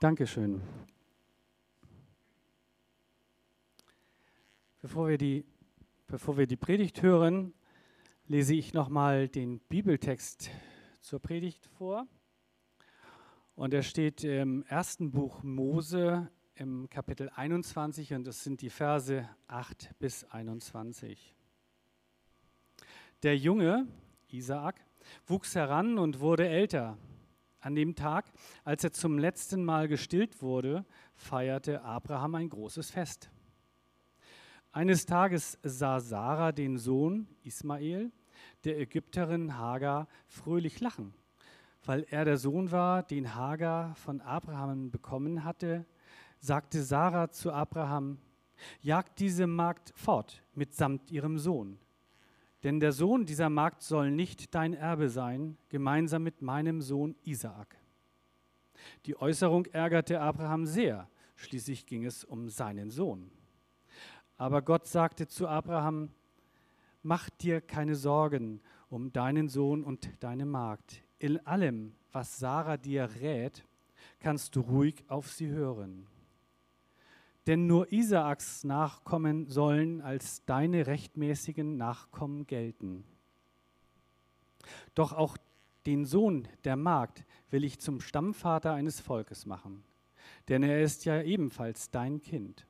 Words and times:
Dankeschön. 0.00 0.62
Bevor 4.80 5.08
wir 5.08 5.18
die, 5.18 5.44
bevor 6.06 6.38
wir 6.38 6.46
die 6.46 6.56
Predigt 6.56 7.02
hören, 7.02 7.52
lese 8.28 8.54
ich 8.54 8.72
nochmal 8.72 9.26
den 9.26 9.58
Bibeltext 9.58 10.50
zur 11.00 11.18
Predigt 11.18 11.66
vor. 11.66 12.06
Und 13.56 13.74
er 13.74 13.82
steht 13.82 14.22
im 14.22 14.62
ersten 14.68 15.10
Buch 15.10 15.42
Mose 15.42 16.30
im 16.54 16.88
Kapitel 16.88 17.28
21 17.34 18.14
und 18.14 18.24
das 18.24 18.44
sind 18.44 18.62
die 18.62 18.70
Verse 18.70 19.28
8 19.48 19.98
bis 19.98 20.22
21. 20.22 21.34
Der 23.24 23.36
Junge, 23.36 23.88
Isaak, 24.28 24.76
wuchs 25.26 25.56
heran 25.56 25.98
und 25.98 26.20
wurde 26.20 26.48
älter. 26.48 26.96
An 27.60 27.74
dem 27.74 27.96
Tag, 27.96 28.30
als 28.62 28.84
er 28.84 28.92
zum 28.92 29.18
letzten 29.18 29.64
Mal 29.64 29.88
gestillt 29.88 30.42
wurde, 30.42 30.84
feierte 31.16 31.82
Abraham 31.82 32.36
ein 32.36 32.48
großes 32.48 32.90
Fest. 32.90 33.30
Eines 34.70 35.06
Tages 35.06 35.58
sah 35.62 35.98
Sarah 35.98 36.52
den 36.52 36.78
Sohn 36.78 37.26
Ismael, 37.42 38.12
der 38.64 38.78
Ägypterin 38.78 39.58
Hagar, 39.58 40.06
fröhlich 40.28 40.80
lachen, 40.80 41.14
weil 41.84 42.06
er 42.10 42.24
der 42.24 42.36
Sohn 42.36 42.70
war, 42.70 43.02
den 43.02 43.34
Hagar 43.34 43.96
von 43.96 44.20
Abraham 44.20 44.92
bekommen 44.92 45.42
hatte. 45.42 45.84
Sagte 46.38 46.84
Sarah 46.84 47.32
zu 47.32 47.52
Abraham: 47.52 48.18
Jagt 48.80 49.18
diese 49.18 49.48
Magd 49.48 49.92
fort 49.96 50.44
mitsamt 50.54 51.10
ihrem 51.10 51.38
Sohn 51.38 51.80
denn 52.62 52.80
der 52.80 52.92
Sohn 52.92 53.26
dieser 53.26 53.50
Magd 53.50 53.82
soll 53.82 54.10
nicht 54.10 54.54
dein 54.54 54.74
Erbe 54.74 55.08
sein, 55.08 55.56
gemeinsam 55.68 56.22
mit 56.22 56.42
meinem 56.42 56.80
Sohn 56.80 57.14
Isaak. 57.24 57.76
Die 59.06 59.16
Äußerung 59.16 59.66
ärgerte 59.66 60.20
Abraham 60.20 60.66
sehr, 60.66 61.08
schließlich 61.36 61.86
ging 61.86 62.04
es 62.04 62.24
um 62.24 62.48
seinen 62.48 62.90
Sohn. 62.90 63.30
Aber 64.36 64.62
Gott 64.62 64.86
sagte 64.86 65.26
zu 65.26 65.48
Abraham, 65.48 66.10
mach 67.02 67.30
dir 67.30 67.60
keine 67.60 67.94
Sorgen 67.94 68.60
um 68.88 69.12
deinen 69.12 69.48
Sohn 69.48 69.84
und 69.84 70.10
deine 70.20 70.46
Magd. 70.46 71.02
In 71.18 71.44
allem, 71.46 71.94
was 72.12 72.38
Sarah 72.38 72.76
dir 72.76 73.08
rät, 73.20 73.64
kannst 74.20 74.56
du 74.56 74.60
ruhig 74.60 75.04
auf 75.08 75.30
sie 75.30 75.48
hören 75.48 76.06
denn 77.48 77.66
nur 77.66 77.90
Isaaks 77.90 78.62
Nachkommen 78.64 79.46
sollen 79.46 80.02
als 80.02 80.44
deine 80.44 80.86
rechtmäßigen 80.86 81.78
Nachkommen 81.78 82.46
gelten. 82.46 83.04
Doch 84.94 85.14
auch 85.14 85.38
den 85.86 86.04
Sohn 86.04 86.46
der 86.64 86.76
Magd 86.76 87.24
will 87.50 87.64
ich 87.64 87.80
zum 87.80 88.02
Stammvater 88.02 88.74
eines 88.74 89.00
Volkes 89.00 89.46
machen, 89.46 89.82
denn 90.48 90.62
er 90.62 90.82
ist 90.82 91.06
ja 91.06 91.22
ebenfalls 91.22 91.90
dein 91.90 92.20
Kind. 92.20 92.66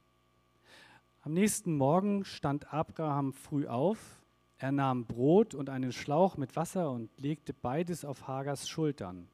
Am 1.23 1.33
nächsten 1.33 1.77
Morgen 1.77 2.25
stand 2.25 2.73
Abraham 2.73 3.33
früh 3.33 3.67
auf, 3.67 4.23
er 4.59 4.71
nahm 4.71 5.07
Brot 5.07 5.57
und 5.57 5.71
einen 5.71 5.91
Schlauch 5.91 6.37
mit 6.37 6.55
Wasser 6.55 6.93
und 6.93 7.11
legte 7.21 7.53
beides 7.53 8.05
auf 8.05 8.29
Hagers 8.29 8.69
Schultern. 8.69 9.27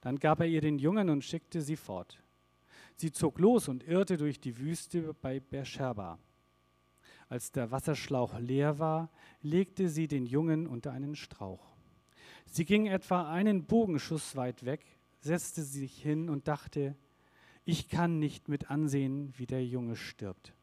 Dann 0.00 0.18
gab 0.18 0.40
er 0.40 0.46
ihr 0.46 0.60
den 0.60 0.80
Jungen 0.80 1.08
und 1.08 1.22
schickte 1.22 1.62
sie 1.62 1.76
fort. 1.76 2.20
Sie 2.96 3.12
zog 3.12 3.38
los 3.38 3.68
und 3.68 3.84
irrte 3.84 4.16
durch 4.16 4.40
die 4.40 4.58
Wüste 4.58 5.14
bei 5.14 5.38
Beersheba. 5.40 6.18
Als 7.28 7.52
der 7.52 7.70
Wasserschlauch 7.70 8.38
leer 8.38 8.78
war, 8.78 9.10
legte 9.42 9.88
sie 9.88 10.08
den 10.08 10.26
Jungen 10.26 10.66
unter 10.66 10.92
einen 10.92 11.14
Strauch. 11.14 11.66
Sie 12.46 12.64
ging 12.64 12.86
etwa 12.86 13.30
einen 13.30 13.66
Bogenschuss 13.66 14.36
weit 14.36 14.64
weg, 14.64 14.84
setzte 15.20 15.62
sich 15.62 16.00
hin 16.00 16.30
und 16.30 16.48
dachte, 16.48 16.96
ich 17.64 17.88
kann 17.88 18.18
nicht 18.18 18.48
mit 18.48 18.70
ansehen, 18.70 19.34
wie 19.36 19.46
der 19.46 19.64
Junge 19.64 19.96
stirbt. 19.96 20.54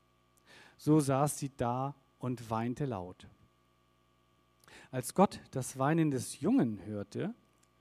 So 0.78 1.00
saß 1.00 1.38
sie 1.38 1.52
da 1.56 1.96
und 2.18 2.50
weinte 2.50 2.86
laut. 2.86 3.28
Als 4.90 5.14
Gott 5.14 5.42
das 5.52 5.78
Weinen 5.78 6.12
des 6.12 6.40
Jungen 6.40 6.84
hörte, 6.86 7.36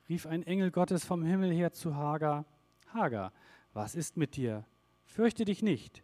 rief 0.08 0.26
ein 0.26 0.42
Engel 0.42 0.70
Gottes 0.72 1.04
vom 1.04 1.22
Himmel 1.22 1.52
her 1.52 1.72
zu 1.72 1.94
Hagar, 1.94 2.44
Hagar, 2.88 3.32
was 3.72 3.94
ist 3.94 4.16
mit 4.16 4.36
dir? 4.36 4.64
Fürchte 5.04 5.44
dich 5.44 5.62
nicht. 5.62 6.02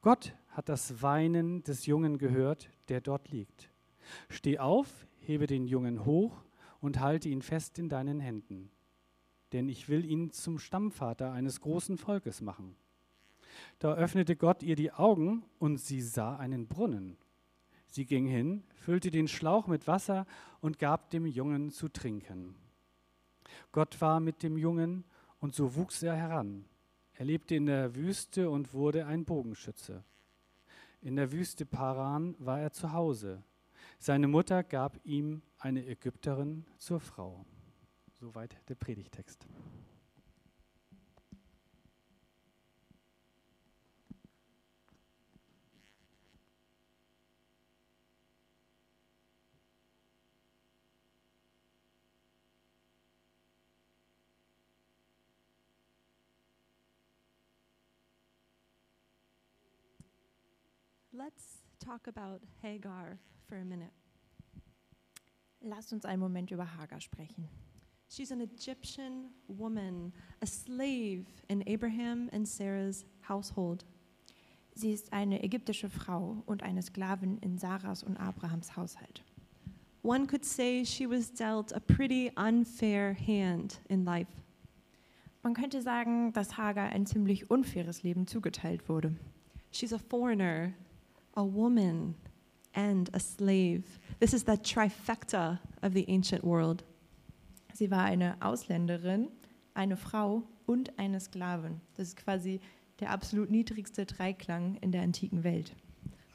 Gott 0.00 0.34
hat 0.48 0.68
das 0.68 1.02
Weinen 1.02 1.62
des 1.64 1.86
Jungen 1.86 2.18
gehört, 2.18 2.70
der 2.88 3.00
dort 3.00 3.30
liegt. 3.30 3.70
Steh 4.28 4.58
auf, 4.58 5.06
hebe 5.18 5.46
den 5.46 5.66
Jungen 5.66 6.04
hoch 6.04 6.44
und 6.80 7.00
halte 7.00 7.28
ihn 7.28 7.42
fest 7.42 7.78
in 7.78 7.88
deinen 7.88 8.20
Händen, 8.20 8.70
denn 9.52 9.68
ich 9.68 9.88
will 9.88 10.04
ihn 10.04 10.30
zum 10.30 10.58
Stammvater 10.58 11.32
eines 11.32 11.60
großen 11.60 11.96
Volkes 11.96 12.42
machen. 12.42 12.76
Da 13.78 13.94
öffnete 13.94 14.36
Gott 14.36 14.62
ihr 14.62 14.76
die 14.76 14.92
Augen 14.92 15.44
und 15.58 15.78
sie 15.78 16.02
sah 16.02 16.36
einen 16.36 16.66
Brunnen. 16.66 17.16
Sie 17.86 18.04
ging 18.04 18.26
hin, 18.26 18.64
füllte 18.74 19.10
den 19.10 19.28
Schlauch 19.28 19.68
mit 19.68 19.86
Wasser 19.86 20.26
und 20.60 20.78
gab 20.78 21.10
dem 21.10 21.26
Jungen 21.26 21.70
zu 21.70 21.88
trinken. 21.88 22.56
Gott 23.72 24.00
war 24.00 24.20
mit 24.20 24.42
dem 24.42 24.58
Jungen 24.58 25.04
und 25.38 25.54
so 25.54 25.76
wuchs 25.76 26.02
er 26.02 26.16
heran. 26.16 26.64
Er 27.24 27.28
lebte 27.28 27.54
in 27.54 27.64
der 27.64 27.94
Wüste 27.94 28.50
und 28.50 28.74
wurde 28.74 29.06
ein 29.06 29.24
Bogenschütze. 29.24 30.04
In 31.00 31.16
der 31.16 31.32
Wüste 31.32 31.64
Paran 31.64 32.36
war 32.38 32.60
er 32.60 32.70
zu 32.70 32.92
Hause. 32.92 33.42
Seine 33.98 34.28
Mutter 34.28 34.62
gab 34.62 35.00
ihm 35.06 35.40
eine 35.56 35.86
Ägypterin 35.86 36.66
zur 36.76 37.00
Frau. 37.00 37.46
Soweit 38.12 38.58
der 38.68 38.74
Predigtext. 38.74 39.46
Let's 61.16 61.62
talk 61.78 62.08
about 62.08 62.40
Hagar 62.60 63.20
for 63.46 63.56
a 63.56 63.64
minute. 63.64 63.92
Lasst 65.62 65.92
uns 65.92 66.04
einen 66.04 66.18
Moment 66.18 66.50
über 66.50 66.66
Hagar 66.76 67.00
sprechen. 67.00 67.48
She's 68.08 68.32
an 68.32 68.40
Egyptian 68.40 69.30
woman, 69.46 70.12
a 70.42 70.46
slave 70.46 71.26
in 71.48 71.62
Abraham 71.68 72.28
and 72.32 72.48
Sarah's 72.48 73.04
household. 73.28 73.84
Sie 74.74 74.90
ist 74.90 75.12
eine 75.12 75.44
ägyptische 75.44 75.88
Frau 75.88 76.42
und 76.46 76.64
eine 76.64 76.82
Sklavin 76.82 77.38
in 77.38 77.58
Sarahs 77.58 78.02
und 78.02 78.16
Abrahams 78.16 78.76
Haushalt. 78.76 79.22
One 80.02 80.26
could 80.26 80.44
say 80.44 80.84
she 80.84 81.08
was 81.08 81.32
dealt 81.32 81.72
a 81.72 81.78
pretty 81.78 82.32
unfair 82.34 83.14
hand 83.14 83.78
in 83.88 84.04
life. 84.04 84.32
Man 85.44 85.54
könnte 85.54 85.80
sagen, 85.80 86.32
dass 86.32 86.56
Hagar 86.56 86.88
ein 86.88 87.06
ziemlich 87.06 87.52
unfaires 87.52 88.02
Leben 88.02 88.26
zugeteilt 88.26 88.88
wurde. 88.88 89.14
She's 89.70 89.92
a 89.92 89.98
foreigner, 89.98 90.72
a 91.36 91.44
woman, 91.44 92.14
and 92.74 93.10
a 93.12 93.20
slave. 93.20 93.84
This 94.20 94.34
is 94.34 94.44
the 94.44 94.56
trifecta 94.56 95.58
of 95.82 95.94
the 95.94 96.04
ancient 96.08 96.44
world. 96.44 96.82
Sie 97.72 97.90
war 97.90 98.04
eine 98.04 98.36
Ausländerin, 98.40 99.28
eine 99.74 99.96
Frau 99.96 100.42
und 100.66 100.90
eine 100.98 101.20
Sklavin. 101.20 101.80
Das 101.96 102.08
ist 102.08 102.16
quasi 102.16 102.60
der 103.00 103.10
absolut 103.10 103.50
niedrigste 103.50 104.06
Dreiklang 104.06 104.76
in 104.80 104.92
der 104.92 105.02
antiken 105.02 105.42
Welt. 105.42 105.72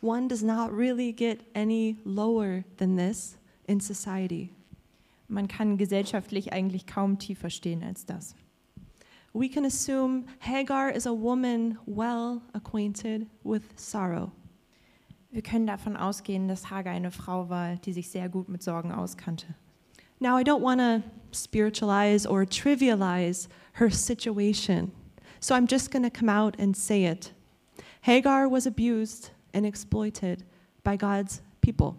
One 0.01 0.27
does 0.27 0.43
not 0.43 0.71
really 0.71 1.11
get 1.11 1.39
any 1.55 1.97
lower 2.05 2.63
than 2.77 2.97
this 2.97 3.37
in 3.67 3.79
society. 3.79 4.49
Man 5.27 5.47
kann 5.47 5.77
gesellschaftlich 5.77 6.53
eigentlich 6.53 6.85
kaum 6.87 7.19
tiefer 7.19 7.49
stehen 7.49 7.83
als 7.83 8.05
das. 8.05 8.35
We 9.33 9.47
can 9.47 9.65
assume 9.65 10.25
Hagar 10.39 10.89
is 10.89 11.05
a 11.05 11.13
woman 11.13 11.77
well 11.85 12.41
acquainted 12.53 13.27
with 13.43 13.61
sorrow. 13.75 14.31
Wir 15.31 15.43
können 15.43 15.67
davon 15.67 15.95
ausgehen, 15.95 16.47
dass 16.47 16.71
Hagar 16.71 16.93
eine 16.93 17.11
Frau 17.11 17.49
war, 17.49 17.75
die 17.75 17.93
sich 17.93 18.09
sehr 18.09 18.29
gut 18.29 18.49
mit 18.49 18.63
Sorgen 18.63 18.91
auskannte. 18.91 19.45
Now, 20.19 20.37
I 20.37 20.43
don't 20.43 20.61
want 20.61 20.81
to 20.81 21.03
spiritualize 21.31 22.27
or 22.27 22.45
trivialize 22.45 23.47
her 23.73 23.91
situation, 23.91 24.91
so 25.39 25.53
I'm 25.53 25.69
just 25.69 25.91
going 25.91 26.03
to 26.03 26.09
come 26.09 26.29
out 26.29 26.59
and 26.59 26.75
say 26.75 27.05
it. 27.05 27.33
Hagar 28.01 28.49
was 28.49 28.65
abused 28.65 29.31
and 29.53 29.65
exploited 29.65 30.43
by 30.83 30.97
God's 30.97 31.41
people. 31.61 31.95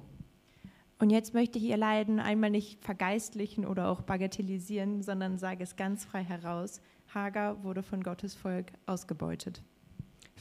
Und 0.98 1.08
jetzt 1.08 1.32
möchte 1.32 1.58
ich 1.58 1.64
ihr 1.64 1.78
Leiden 1.78 2.20
einmal 2.20 2.50
nicht 2.50 2.84
vergeistlichen 2.84 3.64
oder 3.64 3.88
auch 3.88 4.02
bagatellisieren, 4.02 5.02
sondern 5.02 5.38
sage 5.38 5.62
es 5.62 5.76
ganz 5.76 6.04
frei 6.04 6.22
heraus. 6.22 6.82
Hagar 7.14 7.64
wurde 7.64 7.82
von 7.82 8.02
Gottes 8.02 8.34
Volk 8.34 8.66
ausgebeutet. 8.84 9.62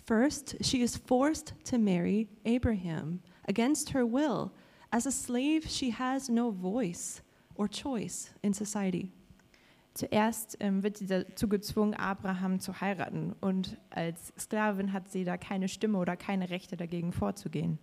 First, 0.10 0.56
she 0.62 0.82
is 0.82 0.98
forced 0.98 1.54
to 1.66 1.78
marry 1.78 2.30
Abraham 2.44 3.20
against 3.48 3.92
her 3.92 4.08
will. 4.08 4.52
As 4.92 5.06
a 5.06 5.12
slave, 5.12 5.70
she 5.70 5.92
has 5.92 6.30
no 6.30 6.50
voice 6.50 7.22
or 7.54 7.68
choice 7.68 8.32
in 8.42 8.52
society. 8.52 9.12
Zuerst 9.94 10.58
ähm, 10.62 10.82
wird 10.82 10.98
sie 10.98 11.06
dazu 11.06 11.48
gezwungen, 11.48 11.94
Abraham 11.94 12.60
zu 12.60 12.82
heiraten. 12.82 13.36
Und 13.40 13.78
als 13.92 14.34
Sklavin 14.36 14.94
hat 14.94 15.12
sie 15.12 15.24
da 15.26 15.38
keine 15.38 15.68
Stimme 15.68 16.00
oder 16.00 16.18
keine 16.18 16.50
Rechte 16.50 16.76
dagegen 16.76 17.12
vorzugehen. 17.12 17.78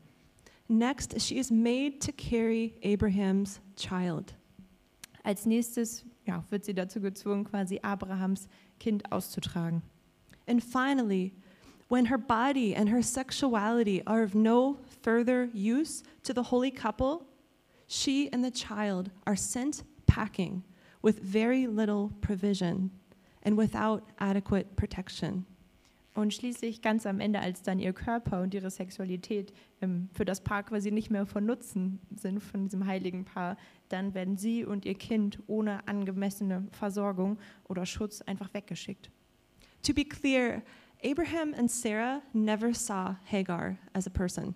Next, 0.66 1.20
she 1.20 1.38
is 1.38 1.52
made 1.52 2.00
to 2.00 2.10
carry 2.10 2.74
Abraham's 2.82 3.60
child. 3.76 4.34
Als 5.22 5.46
nächstes 5.46 6.04
ja, 6.24 6.42
wird 6.50 6.64
sie 6.64 6.74
dazu 6.74 7.00
gezwungen, 7.00 7.44
quasi 7.44 7.78
Abrahams 7.84 8.48
Kind 8.80 9.12
auszutragen. 9.12 9.80
And 10.48 10.60
finally, 10.60 11.32
when 11.88 12.06
her 12.06 12.18
body 12.18 12.74
and 12.74 12.88
her 12.88 13.02
sexuality 13.02 14.02
are 14.06 14.22
of 14.22 14.34
no 14.34 14.78
further 15.02 15.48
use 15.52 16.02
to 16.24 16.32
the 16.32 16.42
holy 16.42 16.70
couple, 16.70 17.26
she 17.86 18.28
and 18.32 18.44
the 18.44 18.50
child 18.50 19.10
are 19.26 19.36
sent 19.36 19.84
packing 20.06 20.64
with 21.02 21.20
very 21.20 21.66
little 21.66 22.10
provision 22.20 22.90
and 23.42 23.56
without 23.56 24.02
adequate 24.18 24.74
protection. 24.76 25.46
Und 26.14 26.32
schließlich 26.32 26.80
ganz 26.80 27.04
am 27.04 27.20
Ende, 27.20 27.40
als 27.40 27.60
dann 27.60 27.78
ihr 27.78 27.92
Körper 27.92 28.40
und 28.40 28.54
ihre 28.54 28.70
Sexualität 28.70 29.52
ähm, 29.82 30.08
für 30.14 30.24
das 30.24 30.40
Paar 30.40 30.62
quasi 30.62 30.90
nicht 30.90 31.10
mehr 31.10 31.26
von 31.26 31.44
Nutzen 31.44 32.00
sind 32.16 32.40
von 32.40 32.64
diesem 32.64 32.86
heiligen 32.86 33.26
Paar, 33.26 33.58
dann 33.90 34.14
werden 34.14 34.38
sie 34.38 34.64
und 34.64 34.86
ihr 34.86 34.94
Kind 34.94 35.38
ohne 35.46 35.86
angemessene 35.86 36.66
Versorgung 36.72 37.38
oder 37.68 37.84
Schutz 37.84 38.22
einfach 38.22 38.52
weggeschickt. 38.54 39.10
To 39.82 39.92
be 39.92 40.04
clear, 40.04 40.62
Abraham 41.02 41.54
and 41.54 41.70
Sarah 41.70 42.22
never 42.32 42.72
saw 42.72 43.16
Hagar 43.24 43.78
as 43.94 44.06
a 44.06 44.10
person. 44.10 44.54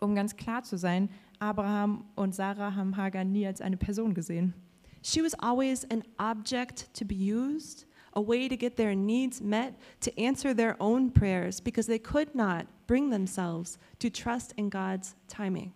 Um 0.00 0.14
ganz 0.14 0.36
klar 0.36 0.62
zu 0.62 0.76
sein, 0.76 1.08
Abraham 1.40 2.04
und 2.16 2.34
Sarah 2.34 2.74
haben 2.74 2.96
Hagar 2.96 3.24
nie 3.24 3.46
als 3.46 3.60
eine 3.60 3.76
Person 3.76 4.14
gesehen. 4.14 4.54
She 5.02 5.22
was 5.22 5.34
always 5.34 5.84
an 5.90 6.02
object 6.18 6.92
to 6.94 7.04
be 7.04 7.14
used, 7.14 7.86
a 8.14 8.20
way 8.20 8.48
to 8.48 8.56
get 8.56 8.76
their 8.76 8.94
needs 8.94 9.40
met, 9.40 9.74
to 10.00 10.10
answer 10.18 10.54
their 10.54 10.76
own 10.80 11.12
prayers, 11.12 11.60
because 11.60 11.86
they 11.86 11.98
could 11.98 12.34
not 12.34 12.66
bring 12.86 13.10
themselves 13.10 13.78
to 14.00 14.10
trust 14.10 14.52
in 14.56 14.70
God's 14.70 15.14
timing. 15.28 15.72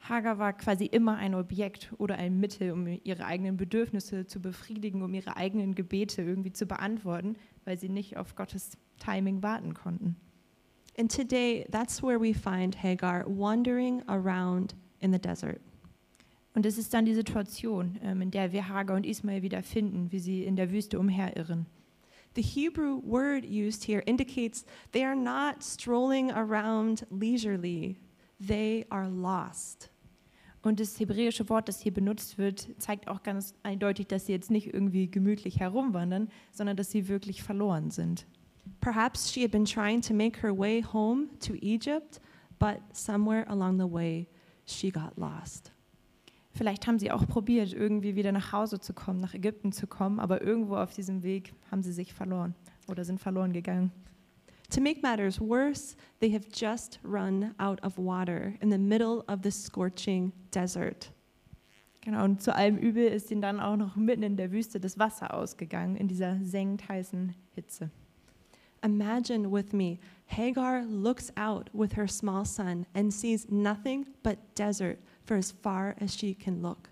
Hagar 0.00 0.38
war 0.38 0.52
quasi 0.52 0.84
immer 0.86 1.16
ein 1.16 1.34
Objekt 1.34 1.90
oder 1.96 2.16
ein 2.16 2.38
Mittel, 2.38 2.72
um 2.72 2.86
ihre 2.86 3.24
eigenen 3.24 3.56
Bedürfnisse 3.56 4.26
zu 4.26 4.40
befriedigen, 4.40 5.02
um 5.02 5.14
ihre 5.14 5.36
eigenen 5.36 5.74
Gebete 5.74 6.20
irgendwie 6.20 6.52
zu 6.52 6.66
beantworten, 6.66 7.36
weil 7.64 7.78
sie 7.78 7.88
nicht 7.88 8.16
auf 8.16 8.34
Gottes 8.34 8.76
Timing 8.98 9.42
warten 9.42 9.74
konnten. 9.74 10.16
And 10.96 11.10
today, 11.10 11.66
that's 11.70 12.02
where 12.02 12.20
we 12.20 12.32
find 12.32 12.82
Hagar 12.82 13.24
wandering 13.26 14.02
around 14.08 14.74
in 15.00 15.12
the 15.12 15.18
desert. 15.18 15.60
Und 16.54 16.66
es 16.66 16.78
ist 16.78 16.94
dann 16.94 17.04
die 17.04 17.14
Situation, 17.14 17.98
ähm, 18.00 18.22
in 18.22 18.30
der 18.30 18.52
wir 18.52 18.68
Hagar 18.68 18.96
und 18.96 19.04
Ismael 19.04 19.42
wieder 19.42 19.62
finden, 19.62 20.12
wie 20.12 20.20
sie 20.20 20.44
in 20.44 20.54
der 20.54 20.70
Wüste 20.70 20.98
umherirren. 21.00 21.66
The 22.36 22.42
Hebrew 22.42 23.00
word 23.04 23.44
used 23.44 23.84
here 23.84 24.02
indicates 24.06 24.64
they 24.92 25.04
are 25.04 25.16
not 25.16 25.62
strolling 25.62 26.30
around 26.30 27.06
leisurely, 27.10 27.96
they 28.40 28.86
are 28.90 29.08
lost. 29.08 29.90
Und 30.64 30.80
das 30.80 30.98
hebräische 30.98 31.50
Wort, 31.50 31.68
das 31.68 31.80
hier 31.80 31.92
benutzt 31.92 32.38
wird, 32.38 32.66
zeigt 32.78 33.06
auch 33.06 33.22
ganz 33.22 33.54
eindeutig, 33.62 34.06
dass 34.06 34.24
sie 34.24 34.32
jetzt 34.32 34.50
nicht 34.50 34.72
irgendwie 34.72 35.10
gemütlich 35.10 35.60
herumwandern, 35.60 36.28
sondern 36.52 36.74
dass 36.74 36.90
sie 36.90 37.06
wirklich 37.06 37.42
verloren 37.42 37.90
sind. 37.90 38.26
Perhaps 38.80 39.30
she 39.30 39.42
had 39.42 39.50
been 39.50 39.66
trying 39.66 40.00
to 40.00 40.14
make 40.14 40.40
her 40.40 40.56
way 40.56 40.82
home 40.82 41.26
to 41.40 41.52
Egypt, 41.60 42.18
but 42.58 42.78
somewhere 42.94 43.46
along 43.48 43.78
the 43.78 43.92
way 43.92 44.26
she 44.64 44.90
got 44.90 45.14
lost. 45.16 45.70
Vielleicht 46.52 46.86
haben 46.86 46.98
sie 46.98 47.10
auch 47.10 47.26
probiert, 47.26 47.74
irgendwie 47.74 48.16
wieder 48.16 48.32
nach 48.32 48.52
Hause 48.52 48.80
zu 48.80 48.94
kommen, 48.94 49.20
nach 49.20 49.34
Ägypten 49.34 49.70
zu 49.70 49.86
kommen, 49.86 50.18
aber 50.18 50.40
irgendwo 50.40 50.76
auf 50.76 50.94
diesem 50.94 51.22
Weg 51.22 51.52
haben 51.70 51.82
sie 51.82 51.92
sich 51.92 52.14
verloren 52.14 52.54
oder 52.88 53.04
sind 53.04 53.20
verloren 53.20 53.52
gegangen. 53.52 53.92
To 54.70 54.80
make 54.80 55.02
matters 55.02 55.40
worse, 55.40 55.96
they 56.20 56.30
have 56.30 56.48
just 56.50 56.98
run 57.02 57.54
out 57.58 57.78
of 57.84 57.98
water 57.98 58.54
in 58.60 58.70
the 58.70 58.78
middle 58.78 59.24
of 59.28 59.42
the 59.42 59.50
scorching 59.50 60.32
desert. 60.50 61.10
Genau, 62.04 62.24
und 62.24 62.42
zu 62.42 62.54
allem 62.54 62.76
Übel 62.76 63.06
ist 63.06 63.30
ihnen 63.30 63.40
dann 63.40 63.60
auch 63.60 63.76
noch 63.76 63.96
mitten 63.96 64.22
in 64.22 64.36
der 64.36 64.52
Wüste 64.52 64.78
das 64.78 64.98
Wasser 64.98 65.32
ausgegangen, 65.32 65.96
in 65.96 66.06
dieser 66.06 66.38
sengend 66.42 66.86
heißen 66.88 67.34
Hitze. 67.54 67.90
Imagine 68.82 69.50
with 69.50 69.72
me, 69.72 69.98
Hagar 70.26 70.82
looks 70.84 71.32
out 71.36 71.70
with 71.72 71.96
her 71.96 72.06
small 72.06 72.44
son 72.44 72.84
and 72.94 73.10
sees 73.12 73.48
nothing 73.48 74.06
but 74.22 74.36
desert 74.54 74.98
for 75.24 75.38
as 75.38 75.50
far 75.50 75.94
as 75.98 76.14
she 76.14 76.34
can 76.34 76.60
look. 76.60 76.90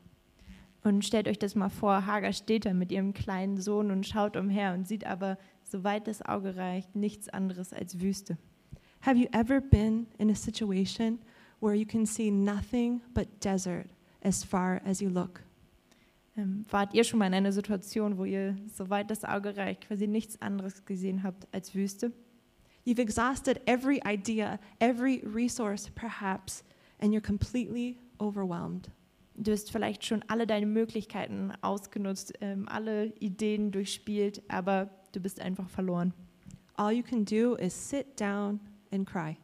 Und 0.85 1.05
stellt 1.05 1.29
euch 1.29 1.39
das 1.39 1.55
mal 1.55 1.69
vor, 1.69 2.07
Hagar 2.07 2.33
steht 2.33 2.65
da 2.65 2.73
mit 2.73 2.91
ihrem 2.91 3.13
kleinen 3.13 3.61
Sohn 3.61 3.91
und 3.91 4.07
schaut 4.07 4.37
umher 4.37 4.73
und 4.73 4.89
sieht 4.89 5.07
aber, 5.07 5.37
soweit 5.73 6.07
das 6.07 6.23
Auge 6.23 6.55
reicht, 6.57 6.95
nichts 6.95 7.29
anderes 7.31 7.73
als 7.73 8.01
Wüste. 8.01 8.37
Have 9.01 9.19
you 9.19 9.27
ever 9.33 9.61
been 9.61 10.07
in 10.19 10.31
a 10.31 10.35
situation 10.35 11.19
where 11.61 11.75
you 11.75 11.87
can 11.87 12.07
see 12.07 12.31
nothing 12.31 13.01
but 13.15 13.27
desert 13.43 13.87
as 14.23 14.45
far 14.45 14.81
as 14.85 15.01
you 15.01 15.09
look? 15.09 15.43
Ähm, 16.37 16.65
wart 16.71 16.95
ihr 16.95 17.05
schon 17.05 17.19
mal 17.19 17.27
in 17.27 17.35
einer 17.35 17.53
Situation, 17.53 18.17
wo 18.17 18.25
ihr, 18.25 18.57
soweit 18.73 19.11
das 19.11 19.25
Auge 19.25 19.57
reicht, 19.57 19.89
quasi 19.89 20.07
nichts 20.07 20.41
anderes 20.41 20.85
gesehen 20.85 21.23
habt 21.23 21.49
als 21.53 21.75
Wüste? 21.75 22.13
You've 22.85 23.01
exhausted 23.01 23.61
every 23.67 24.01
idea, 24.07 24.59
every 24.79 25.23
resource, 25.25 25.91
perhaps, 25.91 26.65
and 27.01 27.13
you're 27.13 27.27
completely 27.27 27.99
overwhelmed. 28.19 28.91
Du 29.35 29.53
hast 29.53 29.73
vielleicht 29.73 30.05
schon 30.05 30.23
alle 30.29 30.47
deine 30.47 30.67
Möglichkeiten 30.67 31.53
ausgenutzt, 31.63 32.35
ähm, 32.41 32.69
alle 32.69 33.15
Ideen 33.19 33.73
durchspielt, 33.73 34.43
aber 34.49 34.91
du 35.13 35.21
bist 35.21 35.41
einfach 35.41 35.69
verloren. 35.69 36.13
All 36.77 36.93
you 36.93 37.03
can 37.03 37.25
do 37.25 37.55
is 37.57 37.73
sit 37.73 38.19
down 38.19 38.61
and 38.91 39.07
cry. 39.07 39.37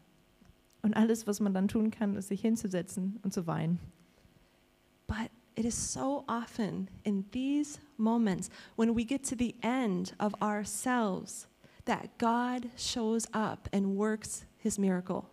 Und 0.83 0.95
alles, 0.95 1.27
was 1.27 1.41
man 1.41 1.55
dann 1.55 1.69
tun 1.69 1.91
kann, 1.91 2.17
ist 2.17 2.29
sich 2.29 2.41
hinzusetzen 2.41 3.21
und 3.23 3.33
zu 3.33 3.47
weinen. 3.47 3.79
But 5.07 5.31
it 5.55 5.65
is 5.65 5.93
so 5.93 6.25
often 6.29 6.89
in 7.05 7.31
these 7.31 7.79
moments 7.97 8.51
when 8.77 8.97
we 8.97 9.05
get 9.05 9.29
to 9.29 9.37
the 9.37 9.55
end 9.61 10.15
of 10.19 10.35
ourselves 10.41 11.49
that 11.85 12.19
God 12.19 12.69
shows 12.77 13.27
up 13.33 13.69
and 13.73 13.97
works 13.97 14.47
his 14.59 14.79
miracle. 14.79 15.25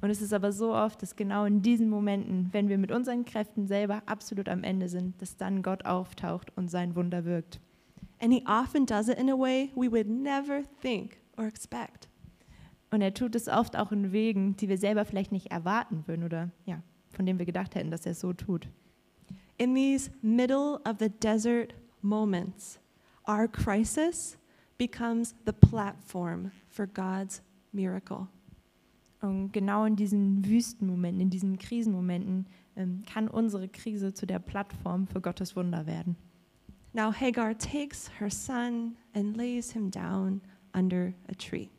Und 0.00 0.10
es 0.10 0.20
ist 0.20 0.32
aber 0.34 0.52
so 0.52 0.74
oft, 0.74 1.00
dass 1.02 1.16
genau 1.16 1.46
in 1.46 1.62
diesen 1.62 1.88
Momenten, 1.88 2.48
wenn 2.52 2.68
wir 2.68 2.76
mit 2.76 2.92
unseren 2.92 3.24
Kräften 3.24 3.66
selber 3.66 4.02
absolut 4.06 4.48
am 4.48 4.62
Ende 4.62 4.88
sind, 4.88 5.20
dass 5.22 5.36
dann 5.36 5.62
Gott 5.62 5.86
auftaucht 5.86 6.54
und 6.56 6.70
sein 6.70 6.94
Wunder 6.94 7.24
wirkt. 7.24 7.58
And 8.24 8.32
he 8.32 8.42
often 8.46 8.86
does 8.86 9.10
it 9.10 9.18
in 9.18 9.28
a 9.28 9.36
way 9.36 9.70
we 9.76 9.86
would 9.86 10.08
never 10.08 10.62
think 10.80 11.18
or 11.36 11.44
expect. 11.44 12.08
Und 12.90 13.02
er 13.02 13.12
tut 13.12 13.34
es 13.34 13.48
oft 13.48 13.76
auch 13.76 13.92
in 13.92 14.12
Wegen, 14.12 14.56
die 14.56 14.70
wir 14.70 14.78
selber 14.78 15.04
vielleicht 15.04 15.30
nicht 15.30 15.50
erwarten 15.50 16.04
würden 16.06 16.24
oder 16.24 16.50
ja, 16.64 16.82
von 17.10 17.26
denen 17.26 17.38
wir 17.38 17.44
gedacht 17.44 17.74
hätten, 17.74 17.90
dass 17.90 18.06
er 18.06 18.12
es 18.12 18.20
so 18.20 18.32
tut. 18.32 18.66
In 19.58 19.74
these 19.74 20.10
middle 20.22 20.80
of 20.88 20.96
the 21.00 21.10
desert 21.10 21.74
moments, 22.00 22.80
our 23.28 23.46
crisis 23.46 24.38
becomes 24.78 25.34
the 25.44 25.52
platform 25.52 26.50
for 26.70 26.86
God's 26.86 27.42
miracle. 27.72 28.28
Und 29.20 29.52
genau 29.52 29.84
in 29.84 29.96
diesen 29.96 30.46
Wüstenmomenten, 30.46 31.20
in 31.20 31.28
diesen 31.28 31.58
Krisenmomenten 31.58 32.46
ähm, 32.74 33.02
kann 33.04 33.28
unsere 33.28 33.68
Krise 33.68 34.14
zu 34.14 34.24
der 34.24 34.38
Plattform 34.38 35.08
für 35.08 35.20
Gottes 35.20 35.56
Wunder 35.56 35.84
werden. 35.84 36.16
Now 36.94 37.10
Hagar 37.10 37.54
takes 37.54 38.08
her 38.20 38.30
son 38.30 38.96
and 39.14 39.36
lays 39.36 39.72
him 39.72 39.90
down 39.90 40.40
under 40.72 41.12
a 41.28 41.34
tree. 41.34 41.70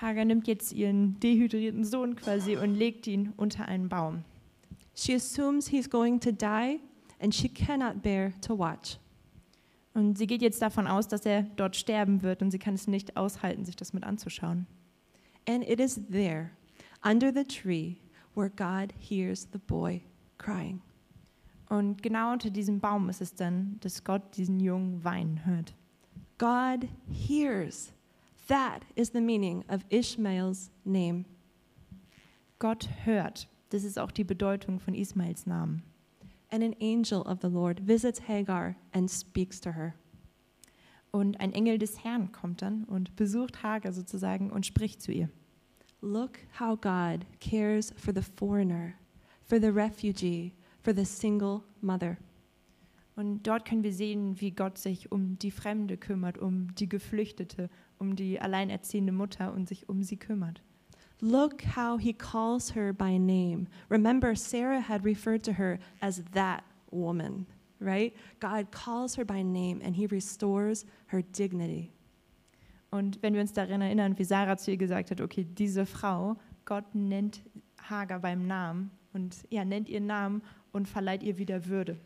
Hagar 0.00 0.24
nimmt 0.24 0.46
jetzt 0.46 0.72
ihren 0.72 1.20
dehydrierten 1.20 1.84
Sohn 1.84 2.16
quasi 2.16 2.56
und 2.56 2.74
legt 2.74 3.06
ihn 3.06 3.34
unter 3.36 3.66
einen 3.66 3.88
Baum. 3.90 4.24
She 4.94 5.14
assumes 5.14 5.68
he's 5.68 5.90
going 5.90 6.20
to 6.20 6.32
die 6.32 6.80
and 7.20 7.34
she 7.34 7.48
cannot 7.48 8.02
bear 8.02 8.32
to 8.40 8.56
watch. 8.58 8.98
Und 9.92 10.16
sie 10.16 10.26
geht 10.26 10.40
jetzt 10.40 10.62
davon 10.62 10.86
aus, 10.86 11.08
dass 11.08 11.26
er 11.26 11.42
dort 11.42 11.76
sterben 11.76 12.22
wird 12.22 12.40
und 12.40 12.50
sie 12.50 12.58
kann 12.58 12.74
es 12.74 12.86
nicht 12.86 13.16
aushalten, 13.16 13.64
sich 13.64 13.76
das 13.76 13.92
mit 13.92 14.04
anzuschauen. 14.04 14.66
And 15.46 15.68
it 15.68 15.80
is 15.80 16.00
there, 16.10 16.50
under 17.04 17.32
the 17.32 17.44
tree, 17.44 17.96
where 18.34 18.48
God 18.48 18.92
hears 18.98 19.48
the 19.52 19.58
boy 19.58 20.02
crying. 20.38 20.80
Und 21.68 22.02
genau 22.02 22.32
unter 22.32 22.50
diesem 22.50 22.80
Baum 22.80 23.08
ist 23.08 23.20
es 23.20 23.34
dann, 23.34 23.76
dass 23.80 24.04
Gott 24.04 24.36
diesen 24.36 24.58
Jungen 24.60 25.04
weinen 25.04 25.44
hört. 25.44 25.74
God 26.38 26.88
hears. 27.10 27.92
That 28.46 28.86
is 28.94 29.10
the 29.12 29.20
meaning 29.20 29.64
of 29.68 29.84
Ishmael's 29.90 30.70
name. 30.84 31.24
Gott 32.58 32.88
hört. 33.04 33.48
Das 33.70 33.84
ist 33.84 33.98
auch 33.98 34.10
die 34.10 34.24
Bedeutung 34.24 34.80
von 34.80 34.94
Ismaels 34.94 35.46
Namen. 35.46 35.82
And 36.50 36.64
an 36.64 36.74
angel 36.80 37.20
of 37.22 37.40
the 37.42 37.48
Lord 37.48 37.86
visits 37.86 38.26
Hagar 38.26 38.74
and 38.92 39.10
speaks 39.10 39.60
to 39.60 39.72
her. 39.72 39.94
Und 41.10 41.40
ein 41.40 41.52
Engel 41.52 41.78
des 41.78 42.02
Herrn 42.04 42.32
kommt 42.32 42.62
dann 42.62 42.84
und 42.84 43.14
besucht 43.16 43.62
Hagar 43.62 43.92
sozusagen 43.92 44.50
und 44.50 44.64
spricht 44.64 45.02
zu 45.02 45.12
ihr. 45.12 45.28
Look 46.00 46.38
how 46.58 46.80
God 46.80 47.26
cares 47.40 47.92
for 47.96 48.14
the 48.14 48.22
foreigner, 48.22 48.94
for 49.44 49.60
the 49.60 49.68
refugee, 49.68 50.52
for 50.88 50.94
the 50.94 51.04
single 51.04 51.62
mother. 51.82 52.16
Und 53.14 53.42
dort 53.42 53.66
können 53.66 53.82
wir 53.82 53.92
sehen, 53.92 54.40
wie 54.40 54.52
Gott 54.52 54.78
sich 54.78 55.12
um 55.12 55.38
die 55.38 55.50
Fremde 55.50 55.98
kümmert, 55.98 56.38
um 56.38 56.74
die 56.76 56.88
Geflüchtete, 56.88 57.68
um 57.98 58.16
die 58.16 58.40
alleinerziehende 58.40 59.12
Mutter 59.12 59.52
und 59.52 59.68
sich 59.68 59.90
um 59.90 60.02
sie 60.02 60.16
kümmert. 60.16 60.62
Look 61.20 61.62
how 61.76 62.00
he 62.00 62.14
calls 62.14 62.74
her 62.74 62.94
by 62.94 63.18
name. 63.18 63.66
Remember, 63.90 64.34
Sarah 64.34 64.80
had 64.80 65.04
referred 65.04 65.44
to 65.44 65.52
her 65.52 65.78
as 66.00 66.22
that 66.32 66.64
woman, 66.90 67.44
right? 67.80 68.14
God 68.40 68.70
calls 68.70 69.18
her 69.18 69.26
by 69.26 69.42
name 69.42 69.82
and 69.84 69.94
he 69.94 70.06
restores 70.06 70.86
her 71.08 71.20
dignity. 71.20 71.92
Und 72.90 73.20
wenn 73.20 73.34
wir 73.34 73.42
uns 73.42 73.52
daran 73.52 73.82
erinnern, 73.82 74.18
wie 74.18 74.24
Sarah 74.24 74.56
zu 74.56 74.70
ihr 74.70 74.78
gesagt 74.78 75.10
hat, 75.10 75.20
okay, 75.20 75.44
diese 75.44 75.84
Frau, 75.84 76.38
Gott 76.64 76.94
nennt 76.94 77.42
Hagar 77.76 78.20
beim 78.20 78.46
Namen 78.46 78.90
und 79.12 79.36
ja, 79.50 79.64
nennt 79.64 79.88
ihren 79.88 80.06
Namen 80.06 80.42
und 80.72 80.88
verleiht 80.88 81.22
ihr 81.22 81.38
wieder 81.38 81.66
Würde. 81.66 81.98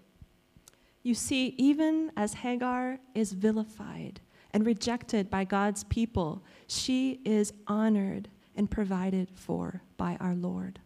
You 1.02 1.14
see, 1.14 1.54
even 1.58 2.12
as 2.14 2.44
Hagar 2.44 2.98
is 3.14 3.42
vilified 3.42 4.20
and 4.52 4.64
rejected 4.64 5.30
by 5.30 5.44
God's 5.44 5.84
people, 5.84 6.42
she 6.68 7.20
is 7.24 7.52
honored 7.66 8.28
and 8.56 8.70
provided 8.70 9.28
for 9.34 9.80
by 9.96 10.16
our 10.20 10.34
Lord. 10.34 10.80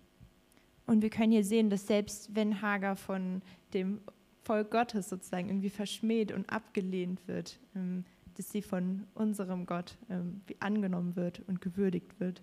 Und 0.87 1.03
wir 1.03 1.11
können 1.11 1.33
hier 1.33 1.45
sehen, 1.45 1.69
dass 1.69 1.87
selbst 1.87 2.35
wenn 2.35 2.63
Hagar 2.63 2.97
von 2.97 3.43
dem 3.75 4.01
Volk 4.45 4.71
Gottes 4.71 5.09
sozusagen 5.09 5.49
irgendwie 5.49 5.71
verschmäht 5.71 6.31
und 6.33 6.49
abgelehnt 6.49 7.27
wird, 7.27 7.59
ähm, 7.75 8.05
dass 8.37 8.51
sie 8.53 8.63
von 8.63 9.05
unserem 9.15 9.67
Gott 9.67 9.97
ähm, 10.09 10.41
angenommen 10.61 11.17
wird 11.17 11.43
und 11.49 11.61
gewürdigt 11.61 12.21
wird. 12.21 12.43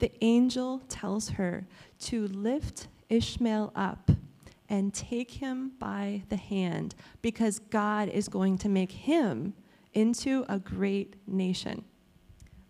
The 0.00 0.10
angel 0.20 0.80
tells 0.88 1.38
her 1.38 1.64
to 2.10 2.26
lift 2.26 2.88
Ishmael 3.08 3.70
up 3.74 4.10
and 4.70 4.94
take 4.94 5.32
him 5.32 5.72
by 5.78 6.22
the 6.30 6.36
hand 6.36 6.94
because 7.20 7.58
God 7.58 8.08
is 8.08 8.28
going 8.28 8.56
to 8.58 8.68
make 8.68 8.92
him 8.92 9.52
into 9.92 10.44
a 10.48 10.58
great 10.58 11.16
nation. 11.26 11.84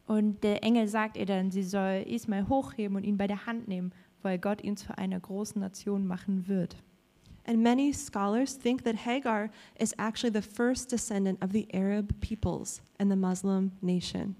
Und 0.06 0.42
der 0.42 0.64
Engel 0.64 0.88
sagt 0.88 1.16
ihr 1.16 1.26
dann, 1.26 1.52
sie 1.52 1.62
soll 1.62 2.04
Ismael 2.06 2.48
hochheben 2.48 2.96
und 2.96 3.04
ihn 3.04 3.16
bei 3.16 3.28
der 3.28 3.46
Hand 3.46 3.68
nehmen, 3.68 3.92
weil 4.22 4.38
Gott 4.38 4.64
ihn 4.64 4.76
zu 4.76 4.96
einer 4.98 5.20
großen 5.20 5.60
Nation 5.60 6.06
machen 6.06 6.48
wird. 6.48 6.76
And 7.46 7.62
many 7.62 7.92
scholars 7.92 8.58
think 8.58 8.82
that 8.84 9.06
Hagar 9.06 9.50
is 9.78 9.92
actually 9.98 10.32
the 10.32 10.42
first 10.42 10.90
descendant 10.90 11.42
of 11.42 11.52
the 11.52 11.68
Arab 11.72 12.12
peoples 12.20 12.82
and 12.98 13.10
the 13.10 13.16
Muslim 13.16 13.72
nation. 13.80 14.34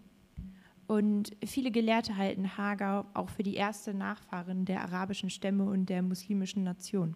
Und 0.87 1.31
viele 1.45 1.71
Gelehrte 1.71 2.17
halten 2.17 2.59
Hagar 2.59 3.07
auch 3.15 3.31
für 3.31 3.45
die 3.45 3.55
erste 3.55 3.95
Nachfahrin 3.95 4.65
der 4.65 4.83
arabischen 4.83 5.31
Stämme 5.31 5.65
und 5.65 5.87
der 5.87 6.03
muslimischen 6.03 6.65
Nation. 6.65 7.15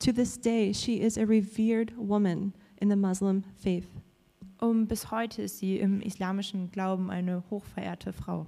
To 0.00 0.12
this 0.12 0.36
day, 0.36 0.72
she 0.72 1.00
is 1.00 1.18
a 1.18 1.26
revered 1.26 1.92
woman 1.96 2.54
in 2.80 2.88
the 2.88 2.96
Muslim 2.96 3.42
faith. 3.56 3.88
Und 4.60 4.86
bis 4.86 5.10
heute 5.10 5.42
ist 5.42 5.58
sie 5.58 5.78
im 5.78 6.00
islamischen 6.00 6.70
Glauben 6.70 7.10
eine 7.10 7.42
hochverehrte 7.50 8.12
Frau. 8.12 8.46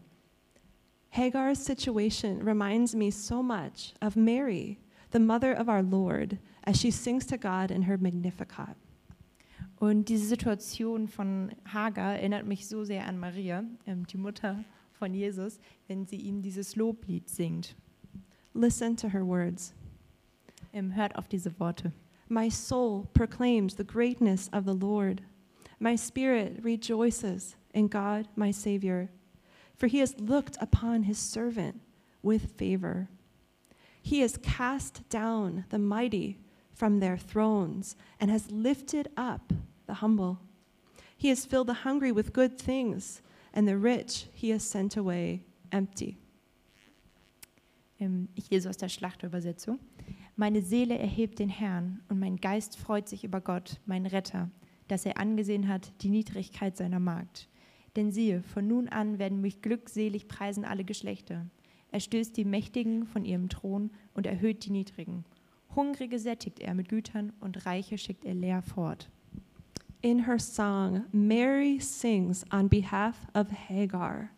Hagar's 1.11 1.64
situation 1.64 2.40
reminds 2.42 2.95
me 2.95 3.11
so 3.11 3.42
much 3.42 3.95
of 4.00 4.16
Mary, 4.16 4.78
the 5.11 5.19
mother 5.19 5.52
of 5.52 5.69
our 5.69 5.83
Lord, 5.83 6.38
as 6.64 6.78
she 6.78 6.90
sings 6.90 7.26
to 7.26 7.37
God 7.37 7.71
in 7.71 7.83
her 7.83 7.99
Magnificat. 7.99 8.76
Und 9.80 10.09
diese 10.09 10.26
Situation 10.26 11.09
von 11.09 11.52
Hagar 11.64 12.16
erinnert 12.16 12.47
mich 12.47 12.69
so 12.69 12.85
sehr 12.85 13.07
an 13.07 13.19
Maria, 13.19 13.64
ähm, 13.87 14.07
die 14.07 14.19
Mutter 14.19 14.62
von 14.92 15.14
Jesus, 15.14 15.59
wenn 15.88 16.07
sie 16.07 16.16
ihm 16.16 16.42
dieses 16.42 16.76
Loblied 16.76 17.28
singt. 17.28 17.75
Listen 18.52 18.97
to 18.97 19.09
her 19.09 19.26
words. 19.26 19.75
Ähm, 20.73 20.95
hört 20.95 21.17
auf 21.17 21.29
diese 21.29 21.59
Worte. 21.59 21.93
My 22.29 22.49
soul 22.49 23.09
proclaims 23.12 23.75
the 23.75 23.85
greatness 23.85 24.49
of 24.53 24.65
the 24.65 24.75
Lord. 24.75 25.23
My 25.81 25.97
spirit 25.97 26.62
rejoices 26.62 27.57
in 27.75 27.89
God, 27.89 28.29
my 28.37 28.53
Savior, 28.53 29.09
for 29.77 29.89
he 29.89 29.99
has 29.99 30.15
looked 30.21 30.57
upon 30.61 31.05
his 31.05 31.19
servant 31.19 31.81
with 32.23 32.57
favor. 32.57 33.09
He 34.03 34.21
has 34.21 34.37
cast 34.39 35.09
down 35.09 35.65
the 35.71 35.79
mighty 35.79 36.39
from 36.73 37.00
their 37.00 37.17
thrones 37.17 37.97
and 38.21 38.31
has 38.31 38.50
lifted 38.50 39.09
up 39.17 39.53
the 39.87 39.95
humble. 39.95 40.39
He 41.17 41.29
has 41.29 41.45
filled 41.45 41.67
the 41.67 41.85
hungry 41.85 42.12
with 42.12 42.33
good 42.33 42.59
things, 42.59 43.23
and 43.53 43.67
the 43.67 43.77
rich 43.77 44.27
he 44.33 44.50
has 44.50 44.62
sent 44.62 44.97
away 44.97 45.43
empty. 45.73 46.17
Ähm, 48.00 48.29
ich 48.35 48.50
lese 48.50 48.67
aus 48.67 48.77
der 48.77 48.89
Schlachtübersetzung. 48.89 49.79
Meine 50.40 50.62
Seele 50.62 50.99
erhebt 50.99 51.38
den 51.38 51.50
Herrn 51.50 52.00
und 52.09 52.18
mein 52.18 52.38
Geist 52.38 52.78
freut 52.78 53.06
sich 53.11 53.25
über 53.25 53.42
Gott, 53.42 53.78
mein 53.85 54.06
Retter, 54.06 54.49
dass 54.88 55.04
er 55.04 55.18
angesehen 55.18 55.68
hat 55.68 55.92
die 56.00 56.09
Niedrigkeit 56.09 56.78
seiner 56.78 56.99
Magd. 56.99 57.47
Denn 57.94 58.11
siehe, 58.11 58.42
von 58.42 58.66
nun 58.66 58.88
an 58.88 59.18
werden 59.18 59.42
mich 59.42 59.61
glückselig 59.61 60.28
preisen 60.28 60.64
alle 60.64 60.85
Geschlechter. 60.85 61.44
Er 61.92 62.00
stößt 62.00 62.35
die 62.38 62.47
Mächtigen 62.47 63.04
von 63.04 63.26
ihrem 63.26 63.50
Thron 63.50 63.90
und 64.14 64.26
erhöht 64.26 64.64
die 64.64 64.70
Niedrigen. 64.70 65.26
Hungrige 65.76 66.18
sättigt 66.18 66.61
er 66.61 66.73
mit 66.73 66.88
Gütern 66.88 67.35
und 67.40 67.66
Reiche 67.66 67.99
schickt 67.99 68.25
er 68.25 68.32
leer 68.32 68.62
fort. 68.62 69.11
In 70.00 70.25
her 70.25 70.38
song, 70.38 71.04
Mary 71.12 71.78
sings 71.80 72.47
on 72.50 72.70
behalf 72.70 73.28
of 73.35 73.49
Hagar 73.68 74.30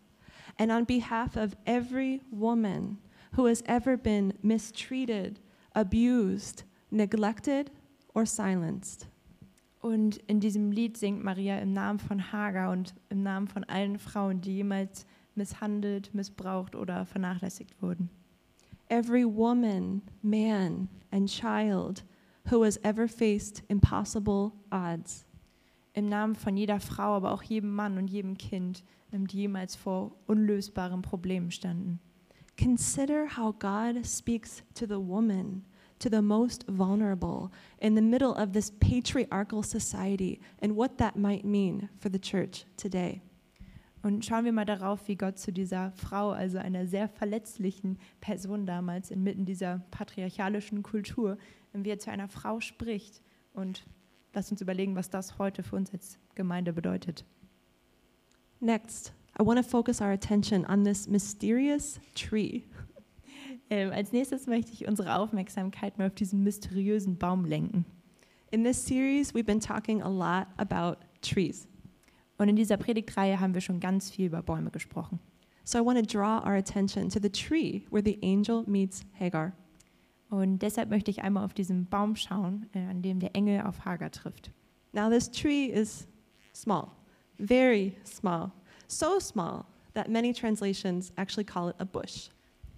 and 0.59 0.69
on 0.69 0.85
behalf 0.85 1.37
of 1.37 1.55
every 1.63 2.19
woman 2.29 2.97
who 3.37 3.47
has 3.47 3.61
ever 3.67 3.95
been 3.95 4.33
mistreated, 4.41 5.39
abused, 5.73 6.65
neglected, 6.91 7.71
or 8.13 8.25
silenced. 8.25 9.07
Und 9.81 10.17
in 10.27 10.39
diesem 10.39 10.71
Lied 10.71 10.97
singt 10.97 11.23
Maria 11.23 11.59
im 11.59 11.73
Namen 11.73 11.99
von 11.99 12.31
Hagar 12.31 12.71
und 12.71 12.95
im 13.09 13.21
Namen 13.21 13.47
von 13.47 13.63
allen 13.65 13.99
Frauen, 13.99 14.39
die 14.39 14.55
jemals 14.55 15.05
misshandelt, 15.35 16.13
missbraucht 16.13 16.75
oder 16.75 17.05
vernachlässigt 17.05 17.81
wurden. 17.81 18.09
Every 18.87 19.25
woman, 19.25 20.01
man, 20.21 20.87
and 21.11 21.27
child 21.27 22.05
who 22.49 22.63
has 22.63 22.77
ever 22.83 23.07
faced 23.07 23.63
impossible 23.67 24.51
odds. 24.71 25.25
Im 25.93 26.07
Namen 26.09 26.35
von 26.35 26.55
jeder 26.55 26.79
Frau, 26.79 27.15
aber 27.15 27.31
auch 27.31 27.43
jedem 27.43 27.73
Mann 27.73 27.97
und 27.97 28.07
jedem 28.07 28.37
Kind, 28.37 28.83
die 29.11 29.37
jemals 29.37 29.75
vor 29.75 30.15
unlösbaren 30.27 31.01
Problemen 31.01 31.51
standen. 31.51 31.99
Consider 32.57 33.25
how 33.25 33.51
God 33.51 34.05
speaks 34.05 34.61
to 34.75 34.85
the 34.85 34.99
woman, 34.99 35.63
to 35.99 36.09
the 36.09 36.21
most 36.21 36.65
vulnerable, 36.67 37.51
in 37.79 37.95
the 37.95 38.01
middle 38.01 38.33
of 38.33 38.53
this 38.53 38.71
patriarchal 38.79 39.63
society, 39.63 40.39
and 40.59 40.75
what 40.75 40.97
that 40.97 41.15
might 41.15 41.45
mean 41.45 41.89
for 41.99 42.09
the 42.09 42.19
church 42.19 42.65
today. 42.77 43.21
Und 44.03 44.25
schauen 44.25 44.43
wir 44.43 44.51
mal 44.51 44.65
darauf, 44.65 45.07
wie 45.07 45.15
Gott 45.15 45.39
zu 45.39 45.53
dieser 45.53 45.91
Frau, 45.93 46.31
also 46.31 46.57
einer 46.57 46.85
sehr 46.85 47.07
verletzlichen 47.07 47.97
Person 48.19 48.65
damals 48.65 49.11
inmitten 49.11 49.45
dieser 49.45 49.79
patriarchalischen 49.91 50.83
Kultur, 50.83 51.37
wie 51.71 51.89
er 51.89 51.99
zu 51.99 52.11
einer 52.11 52.27
Frau 52.27 52.59
spricht. 52.59 53.21
Und 53.53 53.85
lasst 54.33 54.51
uns 54.51 54.61
überlegen, 54.61 54.97
was 54.97 55.09
das 55.09 55.39
heute 55.39 55.63
für 55.63 55.77
uns 55.77 55.93
als 55.93 56.19
Gemeinde 56.35 56.73
bedeutet. 56.73 57.23
Next, 58.59 59.13
I 59.39 59.43
want 59.43 59.57
to 59.57 59.63
focus 59.63 60.01
our 60.01 60.11
attention 60.11 60.65
on 60.65 60.83
this 60.83 61.07
mysterious 61.07 61.99
tree. 62.13 62.63
Ähm, 63.69 63.91
als 63.91 64.11
nächstes 64.11 64.45
möchte 64.45 64.71
ich 64.73 64.87
unsere 64.87 65.15
Aufmerksamkeit 65.15 65.97
mal 65.97 66.07
auf 66.07 66.15
diesen 66.15 66.43
mysteriösen 66.43 67.17
Baum 67.17 67.45
lenken. 67.45 67.85
In 68.51 68.63
this 68.63 68.85
series, 68.85 69.33
we've 69.33 69.45
been 69.45 69.59
talking 69.59 70.03
a 70.03 70.09
lot 70.09 70.47
about 70.57 70.97
trees. 71.21 71.67
Und 72.37 72.49
in 72.49 72.55
dieser 72.55 72.77
Predigtreihe 72.77 73.39
haben 73.39 73.55
wir 73.55 73.61
schon 73.61 73.79
ganz 73.79 74.11
viel 74.11 74.27
über 74.27 74.43
Bäume 74.43 74.69
gesprochen. 74.69 75.19
So 75.63 75.79
I 75.79 75.81
want 75.85 75.97
to 75.97 76.05
draw 76.05 76.39
our 76.45 76.55
attention 76.55 77.09
to 77.09 77.19
the 77.19 77.29
tree 77.29 77.85
where 77.89 78.03
the 78.03 78.19
angel 78.21 78.63
meets 78.67 79.03
Hagar. 79.19 79.53
Und 80.29 80.59
deshalb 80.59 80.89
möchte 80.89 81.09
ich 81.09 81.23
einmal 81.23 81.45
auf 81.45 81.53
diesen 81.53 81.87
Baum 81.87 82.15
schauen, 82.15 82.67
äh, 82.73 82.79
an 82.79 83.01
dem 83.01 83.19
der 83.19 83.35
Engel 83.35 83.61
auf 83.61 83.85
Hagar 83.85 84.11
trifft. 84.11 84.51
Now, 84.91 85.09
this 85.09 85.31
tree 85.31 85.65
is 85.65 86.07
small, 86.53 86.91
very 87.39 87.95
small, 88.05 88.51
so 88.87 89.19
small 89.19 89.65
that 89.93 90.09
many 90.09 90.33
translations 90.33 91.11
actually 91.17 91.45
call 91.45 91.69
it 91.69 91.75
a 91.79 91.85
bush. 91.85 92.29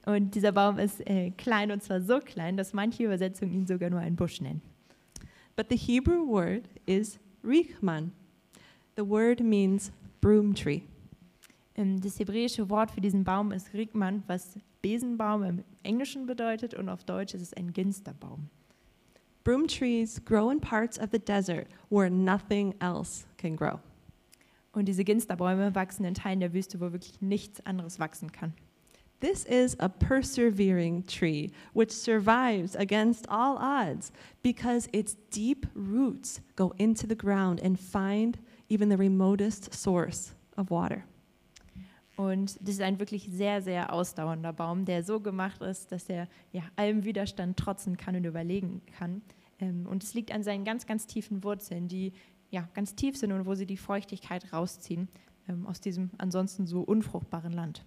Und 0.06 0.36
dieser 0.36 0.52
Baum 0.52 0.78
ist 0.78 1.02
äh, 1.08 1.32
klein 1.32 1.72
und 1.72 1.82
zwar 1.82 2.02
so 2.02 2.20
klein, 2.20 2.58
dass 2.58 2.74
manche 2.74 3.04
Übersetzungen 3.04 3.54
ihn 3.54 3.68
sogar 3.68 3.90
nur 3.90 4.00
einen 4.00 4.16
Busch 4.16 4.40
nennen. 4.40 4.62
But 5.56 5.68
the 5.70 5.78
Hebrew 5.78 6.28
word 6.28 6.70
is 6.86 7.18
Riechman. 7.44 8.12
The 8.96 9.08
word 9.08 9.42
means 9.42 9.92
broom 10.22 10.54
tree. 10.54 10.82
Ähm, 11.76 12.02
Das 12.02 12.20
hebräische 12.20 12.70
Wort 12.70 12.92
für 12.92 13.02
diesen 13.02 13.24
Baum 13.24 13.52
ist 13.52 13.74
Rigman, 13.74 14.24
was 14.28 14.60
Besenbaum 14.82 15.44
im 15.44 15.64
Englischen 15.82 16.28
bedeutet 16.28 16.76
und 16.76 16.90
auf 16.90 17.04
Deutsch 17.04 17.34
ist 17.34 17.42
es 17.42 17.54
ein 17.54 17.74
Ginsterbaum. 17.74 18.50
Broom 19.44 19.68
trees 19.68 20.24
grow 20.24 20.52
in 20.52 20.60
parts 20.60 21.00
of 21.00 21.10
the 21.12 21.20
desert 21.20 21.68
where 21.90 22.10
nothing 22.10 22.76
else 22.80 23.26
can 23.38 23.56
grow. 23.56 23.80
Und 24.76 24.90
diese 24.90 25.06
Ginsterbäume 25.06 25.74
wachsen 25.74 26.06
in 26.06 26.14
Teilen 26.14 26.42
der 26.42 26.54
Wüste, 26.54 26.82
wo 26.82 26.92
wirklich 26.92 27.22
nichts 27.22 27.66
anderes 27.66 27.98
wachsen 27.98 28.32
kann. 28.32 28.54
This 29.22 29.46
is 29.46 29.80
a 29.80 29.88
persevering 29.88 31.06
tree 31.06 31.50
which 31.74 31.92
survives 31.92 32.76
against 32.76 33.30
all 33.30 33.58
odds 33.58 34.12
because 34.44 34.90
its 34.92 35.16
deep 35.34 35.66
roots 35.74 36.42
go 36.58 36.74
into 36.78 37.08
the 37.08 37.16
ground 37.16 37.64
and 37.64 37.80
find 37.80 38.38
even 38.70 38.90
the 38.90 38.98
remotest 38.98 39.74
source 39.74 40.36
of 40.58 40.70
water. 40.70 41.06
Und 42.18 42.56
das 42.62 42.76
ist 42.76 42.82
ein 42.82 43.00
wirklich 43.00 43.28
sehr, 43.32 43.62
sehr 43.62 43.92
ausdauernder 43.94 44.54
Baum, 44.54 44.86
der 44.86 45.04
so 45.04 45.20
gemacht 45.22 45.62
ist, 45.62 45.92
dass 45.92 46.10
er 46.10 46.28
ja, 46.52 46.64
allem 46.76 47.04
Widerstand 47.06 47.58
trotzen 47.58 47.98
kann 47.98 48.16
und 48.16 48.26
überlegen 48.26 48.82
kann. 48.98 49.22
Ähm, 49.60 49.86
und 49.86 50.04
es 50.04 50.14
liegt 50.14 50.32
an 50.32 50.44
seinen 50.44 50.66
ganz, 50.66 50.86
ganz 50.86 51.08
tiefen 51.08 51.44
Wurzeln, 51.44 51.88
die 51.88 52.14
ja, 52.56 52.70
ganz 52.74 52.96
tief 52.96 53.18
sind 53.18 53.34
und 53.34 53.46
wo 53.46 53.54
sie 53.54 53.66
die 53.66 53.76
Feuchtigkeit 53.76 54.54
rausziehen 54.54 55.10
ähm, 55.50 55.68
aus 55.68 55.82
diesem 55.82 56.10
ansonsten 56.18 56.66
so 56.66 56.82
unfruchtbaren 56.82 57.52
Land. 57.52 57.84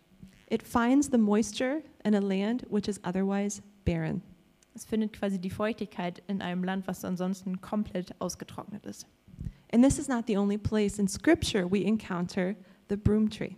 It 0.50 0.62
finds 0.62 1.08
the 1.10 1.16
moisture 1.16 1.82
in 2.04 2.14
a 2.14 2.20
land 2.20 2.66
which 2.70 2.86
is 2.86 3.00
otherwise 3.02 3.62
barren. 3.86 4.20
Es 4.74 4.84
findet 4.84 5.14
quasi 5.14 5.38
die 5.38 5.50
Feuchtigkeit 5.50 6.22
in 6.28 6.42
einem 6.42 6.64
Land, 6.64 6.86
was 6.86 7.02
ansonsten 7.02 7.62
komplett 7.62 8.14
ausgetrocknet 8.20 8.84
ist. 8.84 9.06
And 9.72 9.82
this 9.82 9.98
is 9.98 10.06
not 10.06 10.26
the 10.26 10.36
only 10.36 10.58
place 10.58 10.98
in 10.98 11.08
Scripture 11.08 11.70
we 11.70 11.82
encounter 11.82 12.54
the 12.90 12.96
broom 12.96 13.30
tree. 13.30 13.56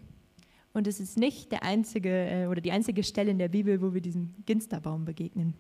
Und 0.73 0.87
es 0.87 1.01
ist 1.01 1.19
nicht 1.19 1.51
der 1.51 1.65
einzige 1.65 2.11
äh, 2.11 2.47
oder 2.47 2.61
die 2.61 2.71
einzige 2.71 3.03
Stelle 3.03 3.33
in 3.33 3.39
der 3.39 3.49
Bibel, 3.49 3.83
wo 3.83 3.93
wir 3.93 4.01
diesem 4.01 4.33
Ginsterbaum 4.47 5.05
begegnen. 5.05 5.55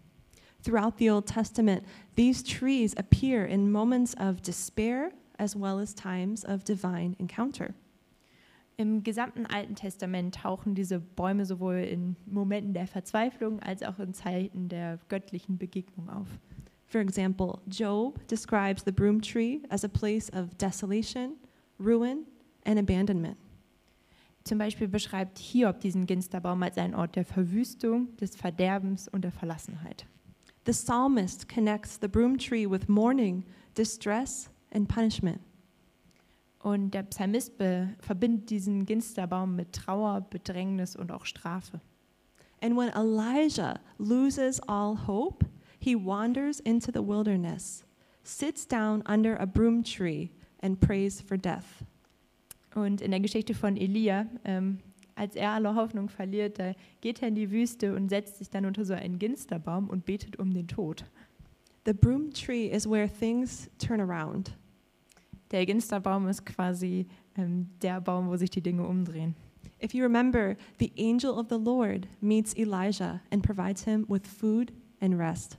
Throughout 0.62 0.94
the 0.98 1.10
Old 1.10 1.26
Testament, 1.26 1.82
these 2.14 2.44
trees 2.44 2.96
appear 2.96 3.46
in 3.46 3.72
moments 3.72 4.16
of 4.16 4.40
despair 4.40 5.10
as 5.40 5.56
well 5.56 5.80
as 5.80 5.94
times 5.94 6.44
of 6.44 6.62
divine 6.62 7.16
encounter. 7.18 7.74
Im 8.76 9.02
gesamten 9.02 9.46
Alten 9.46 9.74
Testament 9.74 10.36
tauchen 10.36 10.74
diese 10.74 11.00
Bäume 11.00 11.44
sowohl 11.44 11.76
in 11.76 12.16
Momenten 12.26 12.72
der 12.72 12.86
Verzweiflung 12.86 13.60
als 13.60 13.82
auch 13.82 13.98
in 13.98 14.14
Zeiten 14.14 14.68
der 14.68 14.98
göttlichen 15.08 15.58
Begegnung 15.58 16.08
auf. 16.08 16.28
For 16.86 17.00
example, 17.00 17.58
Job 17.68 18.26
describes 18.28 18.82
the 18.84 18.92
broom 18.92 19.20
tree 19.20 19.60
as 19.68 19.84
a 19.84 19.88
place 19.88 20.30
of 20.32 20.54
desolation, 20.56 21.36
ruin, 21.78 22.24
and 22.64 22.78
abandonment. 22.78 23.36
Zum 24.44 24.58
Beispiel 24.58 24.88
beschreibt 24.88 25.38
Hiob 25.38 25.80
diesen 25.80 26.06
Ginsterbaum 26.06 26.62
als 26.62 26.78
einen 26.78 26.94
Ort 26.94 27.16
der 27.16 27.24
Verwüstung, 27.24 28.16
des 28.16 28.34
Verderbens 28.34 29.08
und 29.08 29.22
der 29.22 29.32
Verlassenheit. 29.32 30.06
The 30.66 30.72
psalmist 30.72 31.48
connects 31.48 31.98
the 32.00 32.08
broom 32.08 32.38
tree 32.38 32.66
with 32.68 32.88
mourning, 32.88 33.44
distress, 33.76 34.50
and 34.72 34.88
punishment. 34.88 35.40
Und 36.62 36.92
der 36.92 37.04
Psalmist 37.04 37.54
verbindet 37.98 38.50
diesen 38.50 38.84
Ginsterbaum 38.84 39.56
mit 39.56 39.72
Trauer, 39.72 40.20
Bedrängnis 40.20 40.94
und 40.94 41.10
auch 41.10 41.24
Strafe. 41.24 41.80
And 42.62 42.76
when 42.76 42.90
Elijah 42.90 43.80
loses 43.98 44.60
all 44.68 44.94
hope, 45.06 45.46
he 45.78 45.96
wanders 45.96 46.60
into 46.60 46.92
the 46.92 47.00
wilderness, 47.00 47.84
sits 48.22 48.66
down 48.66 49.02
under 49.06 49.40
a 49.40 49.46
broom 49.46 49.82
tree, 49.82 50.30
and 50.62 50.78
prays 50.78 51.22
for 51.22 51.38
death. 51.38 51.82
Und 52.74 53.00
in 53.00 53.10
der 53.10 53.20
Geschichte 53.20 53.54
von 53.54 53.76
Elia, 53.76 54.26
ähm, 54.44 54.78
als 55.14 55.36
er 55.36 55.52
alle 55.52 55.74
Hoffnung 55.74 56.08
verliert, 56.08 56.58
da 56.58 56.74
geht 57.00 57.22
er 57.22 57.28
in 57.28 57.34
die 57.34 57.50
Wüste 57.50 57.94
und 57.94 58.10
setzt 58.10 58.38
sich 58.38 58.50
dann 58.50 58.66
unter 58.66 58.84
so 58.84 58.94
einen 58.94 59.18
Ginsterbaum 59.18 59.88
und 59.88 60.04
betet 60.04 60.38
um 60.38 60.52
den 60.52 60.68
Tod. 60.68 61.04
The 61.86 61.94
broom 61.94 62.30
tree 62.30 62.66
is 62.66 62.88
where 62.88 63.08
things 63.08 63.70
turn 63.78 64.00
around. 64.00 64.54
Der 65.50 65.66
Ginsterbaum 65.66 66.28
ist 66.28 66.46
quasi 66.46 67.06
ähm, 67.36 67.68
der 67.82 68.00
Baum, 68.00 68.28
wo 68.28 68.36
sich 68.36 68.50
die 68.50 68.62
Dinge 68.62 68.86
umdrehen. 68.86 69.34
If 69.82 69.94
you 69.94 70.02
remember, 70.02 70.56
the 70.78 70.92
angel 70.98 71.30
of 71.30 71.46
the 71.48 71.58
Lord 71.58 72.06
meets 72.20 72.54
Elijah 72.56 73.20
and 73.30 73.42
provides 73.42 73.84
him 73.84 74.04
with 74.08 74.26
food 74.26 74.72
and 75.00 75.18
rest. 75.18 75.58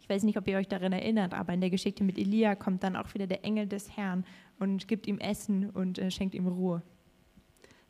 Ich 0.00 0.08
weiß 0.08 0.24
nicht, 0.24 0.36
ob 0.36 0.48
ihr 0.48 0.58
euch 0.58 0.68
daran 0.68 0.92
erinnert, 0.92 1.32
aber 1.32 1.54
in 1.54 1.60
der 1.60 1.70
Geschichte 1.70 2.02
mit 2.02 2.18
Elia 2.18 2.56
kommt 2.56 2.82
dann 2.82 2.96
auch 2.96 3.14
wieder 3.14 3.26
der 3.26 3.44
Engel 3.44 3.68
des 3.68 3.96
Herrn 3.96 4.24
und 4.58 4.88
gibt 4.88 5.06
ihm 5.06 5.18
Essen 5.18 5.70
und 5.70 5.98
äh, 5.98 6.10
schenkt 6.10 6.34
ihm 6.34 6.48
Ruhe. 6.48 6.82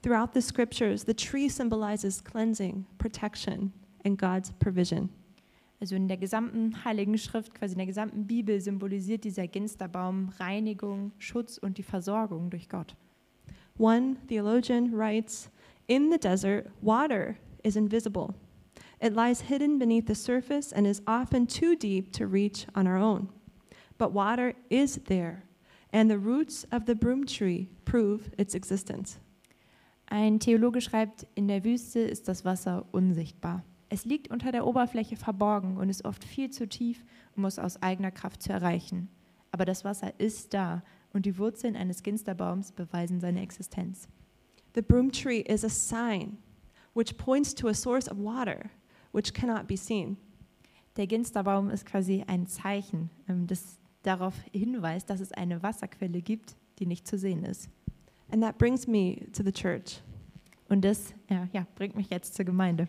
Throughout 0.02 0.30
the 0.34 0.42
scriptures, 0.42 1.04
the 1.06 1.14
tree 1.14 1.48
symbolizes 1.48 2.22
cleansing, 2.22 2.84
protection, 2.98 3.72
and 4.04 4.18
God's 4.18 4.52
provision. 4.58 5.08
Also 5.82 5.96
in 5.96 6.06
der 6.06 6.16
gesamten 6.16 6.84
Heiligen 6.84 7.18
Schrift, 7.18 7.56
quasi 7.56 7.72
in 7.72 7.78
der 7.78 7.88
gesamten 7.88 8.24
Bibel 8.24 8.60
symbolisiert 8.60 9.24
dieser 9.24 9.48
Ginsterbaum 9.48 10.28
Reinigung, 10.38 11.10
Schutz 11.18 11.58
und 11.58 11.76
die 11.76 11.82
Versorgung 11.82 12.50
durch 12.50 12.68
Gott. 12.68 12.94
One 13.78 14.14
theologian 14.28 14.92
writes 14.92 15.50
In 15.88 16.12
the 16.12 16.18
desert, 16.18 16.70
water 16.82 17.34
is 17.64 17.74
invisible. 17.74 18.32
It 19.00 19.12
lies 19.12 19.40
hidden 19.40 19.80
beneath 19.80 20.06
the 20.06 20.14
surface 20.14 20.72
and 20.72 20.86
is 20.86 21.02
often 21.08 21.48
too 21.48 21.74
deep 21.74 22.12
to 22.12 22.28
reach 22.28 22.68
on 22.76 22.86
our 22.86 22.98
own. 22.98 23.28
But 23.98 24.12
water 24.12 24.54
is 24.70 25.00
there, 25.08 25.42
and 25.92 26.08
the 26.08 26.16
roots 26.16 26.64
of 26.70 26.86
the 26.86 26.94
broom 26.94 27.26
tree 27.26 27.68
prove 27.84 28.30
its 28.38 28.54
existence. 28.54 29.18
Ein 30.06 30.38
Theologe 30.38 30.80
schreibt, 30.80 31.26
in 31.34 31.48
der 31.48 31.64
Wüste 31.64 31.98
ist 31.98 32.28
das 32.28 32.44
Wasser 32.44 32.86
unsichtbar. 32.92 33.64
Es 33.92 34.06
liegt 34.06 34.30
unter 34.30 34.52
der 34.52 34.66
Oberfläche 34.66 35.16
verborgen 35.16 35.76
und 35.76 35.90
ist 35.90 36.06
oft 36.06 36.24
viel 36.24 36.48
zu 36.48 36.66
tief, 36.66 37.04
um 37.36 37.44
es 37.44 37.58
aus 37.58 37.82
eigener 37.82 38.10
Kraft 38.10 38.40
zu 38.40 38.50
erreichen. 38.50 39.10
Aber 39.50 39.66
das 39.66 39.84
Wasser 39.84 40.18
ist 40.18 40.54
da 40.54 40.82
und 41.12 41.26
die 41.26 41.36
Wurzeln 41.36 41.76
eines 41.76 42.02
Ginsterbaums 42.02 42.72
beweisen 42.72 43.20
seine 43.20 43.42
Existenz. 43.42 44.08
The 44.74 44.80
broom 44.80 45.12
tree 45.12 45.40
is 45.40 45.62
a 45.62 45.68
sign 45.68 46.38
which 46.94 47.18
points 47.18 47.54
to 47.54 47.68
a 47.68 47.74
source 47.74 48.10
of 48.10 48.16
water 48.16 48.70
which 49.12 49.34
cannot 49.34 49.66
be 49.66 49.76
seen. 49.76 50.16
Der 50.96 51.06
Ginsterbaum 51.06 51.68
ist 51.68 51.84
quasi 51.84 52.24
ein 52.26 52.46
Zeichen, 52.46 53.10
ähm, 53.28 53.46
das 53.46 53.78
darauf 54.04 54.34
hinweist, 54.52 55.10
dass 55.10 55.20
es 55.20 55.32
eine 55.32 55.62
Wasserquelle 55.62 56.22
gibt, 56.22 56.56
die 56.78 56.86
nicht 56.86 57.06
zu 57.06 57.18
sehen 57.18 57.44
ist. 57.44 57.68
And 58.30 58.42
that 58.42 58.56
brings 58.56 58.86
me 58.86 59.30
to 59.32 59.42
the 59.42 59.52
church. 59.52 60.02
Und 60.70 60.82
das 60.82 61.12
ja, 61.28 61.46
ja, 61.52 61.66
bringt 61.74 61.94
mich 61.94 62.08
jetzt 62.08 62.36
zur 62.36 62.46
Gemeinde. 62.46 62.88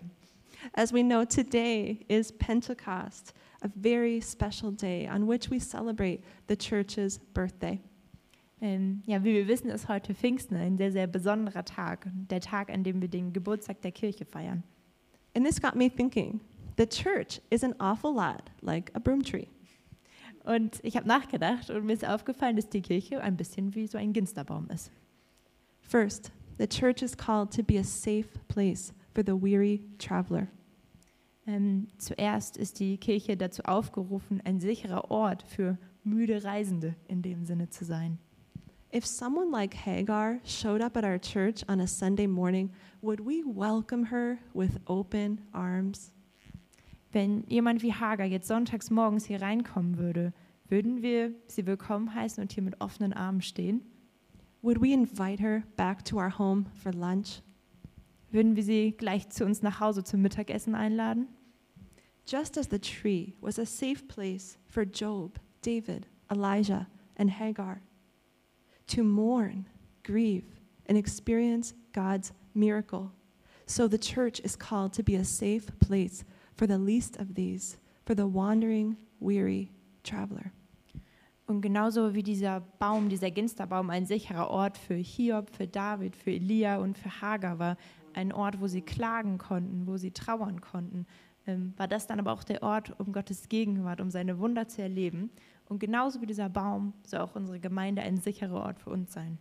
As 0.76 0.93
we 0.93 1.04
know, 1.04 1.26
today 1.26 2.06
is 2.08 2.32
Pentecost, 2.32 3.34
a 3.62 3.69
very 3.76 4.21
special 4.21 4.71
day 4.71 5.08
on 5.08 5.28
which 5.28 5.49
we 5.49 5.60
celebrate 5.60 6.23
the 6.47 6.56
church's 6.56 7.19
birthday. 7.34 7.80
Ähm, 8.62 9.04
ja, 9.06 9.19
wie 9.23 9.34
wir 9.34 9.47
wissen, 9.47 9.69
ist 9.69 9.89
heute 9.89 10.13
Pfingsten 10.15 10.56
ein 10.56 10.78
sehr, 10.78 10.91
sehr 10.91 11.08
besonderer 11.08 11.65
Tag. 11.65 12.08
Der 12.30 12.39
Tag, 12.39 12.69
an 12.69 12.84
dem 12.84 13.02
wir 13.02 13.10
den 13.10 13.34
Geburtstag 13.34 13.82
der 13.82 13.91
Kirche 13.91 14.26
feiern. 14.26 14.63
And 15.36 15.45
this 15.45 15.60
got 15.60 15.76
me 15.76 15.89
thinking 15.89 16.39
the 16.78 16.86
church 16.88 17.41
is 17.49 17.63
an 17.63 17.76
awful 17.80 18.13
lot 18.13 18.49
like 18.62 18.91
a 18.95 18.99
broom 18.99 19.21
tree. 19.21 19.47
Und 20.45 20.80
ich 20.84 20.95
habe 20.95 21.08
nachgedacht 21.08 21.69
und 21.69 21.86
mir 21.86 21.93
ist 21.93 22.06
aufgefallen, 22.06 22.56
dass 22.56 22.69
die 22.69 22.82
Kirche 22.82 23.21
ein 23.21 23.38
bisschen 23.38 23.76
wie 23.76 23.88
so 23.88 23.97
ein 23.97 24.13
Ginsterbaum 24.13 24.69
ist. 24.69 24.91
First, 25.82 26.32
the 26.58 26.67
church 26.67 27.02
is 27.02 27.15
called 27.15 27.52
to 27.52 27.63
be 27.63 27.78
a 27.78 27.84
safe 27.84 28.28
place 28.47 28.93
for 29.13 29.23
the 29.26 29.34
weary 29.34 29.82
traveler. 29.97 30.47
Ähm, 31.45 31.88
zuerst 31.97 32.58
ist 32.58 32.80
die 32.80 32.97
Kirche 32.97 33.36
dazu 33.36 33.63
aufgerufen, 33.63 34.41
ein 34.45 34.60
sicherer 34.60 35.12
Ort 35.12 35.43
für 35.43 35.78
müde 36.04 36.43
Reisende 36.43 36.95
in 37.08 37.21
dem 37.21 37.45
Sinne 37.45 37.69
zu 37.69 37.86
sein. 37.86 38.17
If 38.95 39.06
someone 39.06 39.49
like 39.52 39.73
Hagar 39.73 40.39
showed 40.45 40.82
up 40.82 40.95
at 40.95 41.04
our 41.04 41.19
church 41.19 41.67
on 41.67 41.80
a 41.82 41.88
Sunday 41.88 42.28
morning, 42.28 42.71
would 43.02 43.19
we 43.19 43.43
welcome 43.43 44.06
her 44.12 44.38
with 44.54 44.80
open 44.86 45.41
arms? 45.52 46.12
Wenn 47.12 47.43
jemand 47.47 47.82
wie 47.82 47.93
Hagar 47.93 48.26
jetzt 48.26 48.47
sonntags 48.47 48.89
morgens 48.89 49.26
hier 49.26 49.41
reinkommen 49.41 49.97
würde, 49.97 50.34
würden 50.69 51.02
wir 51.02 51.32
sie 51.47 51.65
willkommen 51.65 52.13
heißen 52.13 52.41
und 52.41 52.52
hier 52.54 52.63
mit 52.63 52.80
offenen 52.82 53.13
Armen 53.13 53.41
stehen? 53.41 53.82
Would 54.62 54.82
we 54.82 54.93
invite 54.93 55.41
her 55.41 55.63
back 55.76 56.06
to 56.06 56.17
our 56.17 56.38
home 56.38 56.65
for 56.82 56.93
lunch? 56.93 57.41
Würden 58.34 58.56
wir 58.56 58.63
sie 58.63 58.96
gleich 58.98 59.30
zu 59.30 59.46
uns 59.46 59.62
nach 59.62 59.80
Hause 59.80 60.04
zum 60.04 60.24
Mittagessen 60.24 60.74
einladen? 60.74 61.28
Just 62.26 62.58
as 62.58 62.67
the 62.67 62.80
tree 62.80 63.34
was 63.41 63.60
a 63.60 63.65
safe 63.65 64.08
place 64.08 64.58
for 64.65 64.86
Job, 64.86 65.39
David, 65.62 66.08
Elijah, 66.32 66.88
and 67.15 67.30
Hagar 67.30 67.82
to 68.88 69.04
mourn, 69.04 69.67
grieve, 70.02 70.46
and 70.88 70.98
experience 70.98 71.76
God's 71.93 72.34
miracle, 72.56 73.12
so 73.67 73.88
the 73.88 74.00
church 74.00 74.39
is 74.39 74.56
called 74.56 74.93
to 74.93 75.04
be 75.04 75.15
a 75.15 75.24
safe 75.24 75.67
place 75.80 76.24
for 76.56 76.65
the 76.65 76.80
least 76.80 77.17
of 77.17 77.36
these, 77.36 77.78
for 78.04 78.15
the 78.15 78.26
wandering, 78.26 78.98
weary 79.19 79.69
traveler. 80.04 80.52
Und 81.46 81.62
genauso 81.62 82.15
wie 82.15 82.24
dieser 82.24 82.62
Baum, 82.80 83.10
dieser 83.10 83.30
Ginsterbaum, 83.30 83.91
ein 83.91 84.08
sicherer 84.08 84.50
Ort 84.50 84.78
für 84.78 84.96
Hiob, 84.96 85.52
für 85.56 85.67
David, 85.67 86.15
für 86.15 86.32
Elia 86.32 86.78
und 86.78 86.98
für 86.98 87.22
Hagar 87.22 87.60
war, 87.60 87.78
ein 88.15 88.32
Ort, 88.32 88.62
wo 88.62 88.67
sie 88.67 88.82
klagen 88.82 89.38
konnten, 89.38 89.88
wo 89.88 89.97
sie 89.97 90.12
trauern 90.12 90.62
konnten, 90.62 91.06
ähm, 91.45 91.73
war 91.78 91.88
das 91.88 92.08
dann 92.08 92.19
aber 92.19 92.32
auch 92.32 92.43
der 92.43 92.63
Ort, 92.63 92.97
um 92.99 93.12
Gottes 93.12 93.49
Gegenwart, 93.49 93.99
um 94.02 94.10
seine 94.10 94.39
Wunder 94.39 94.67
zu 94.67 94.82
erleben. 94.82 95.30
Und 95.67 95.80
genauso 95.80 96.21
wie 96.21 96.26
dieser 96.26 96.49
Baum 96.49 96.93
soll 97.06 97.19
auch 97.21 97.36
unsere 97.36 97.60
Gemeinde 97.60 98.02
ein 98.02 98.17
sicherer 98.17 98.62
Ort 98.62 98.80
für 98.80 98.89
uns 98.89 99.13
sein. 99.13 99.38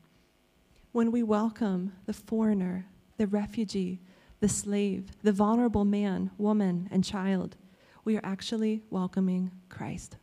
When 0.93 1.13
we 1.13 1.27
welcome 1.27 1.93
the 2.07 2.13
foreigner, 2.13 2.85
the 3.19 3.25
refugee, 3.25 4.01
the 4.41 4.49
slave, 4.49 5.05
the 5.23 5.39
vulnerable 5.39 5.85
man, 5.85 6.31
woman, 6.39 6.89
and 6.93 7.05
child, 7.05 7.57
we 8.05 8.17
are 8.17 8.25
actually 8.25 8.83
welcoming 8.91 9.51
Christ. 9.69 10.19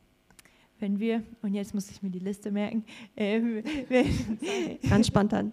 Wenn 0.80 1.00
wir, 1.00 1.24
und 1.42 1.54
jetzt 1.54 1.74
muss 1.74 1.90
ich 1.92 2.02
mir 2.02 2.10
die 2.10 2.20
Liste 2.20 2.52
merken, 2.52 2.86
ähm, 3.18 3.64
wenn, 3.90 4.80
Ganz 4.90 5.08
spontan. 5.08 5.52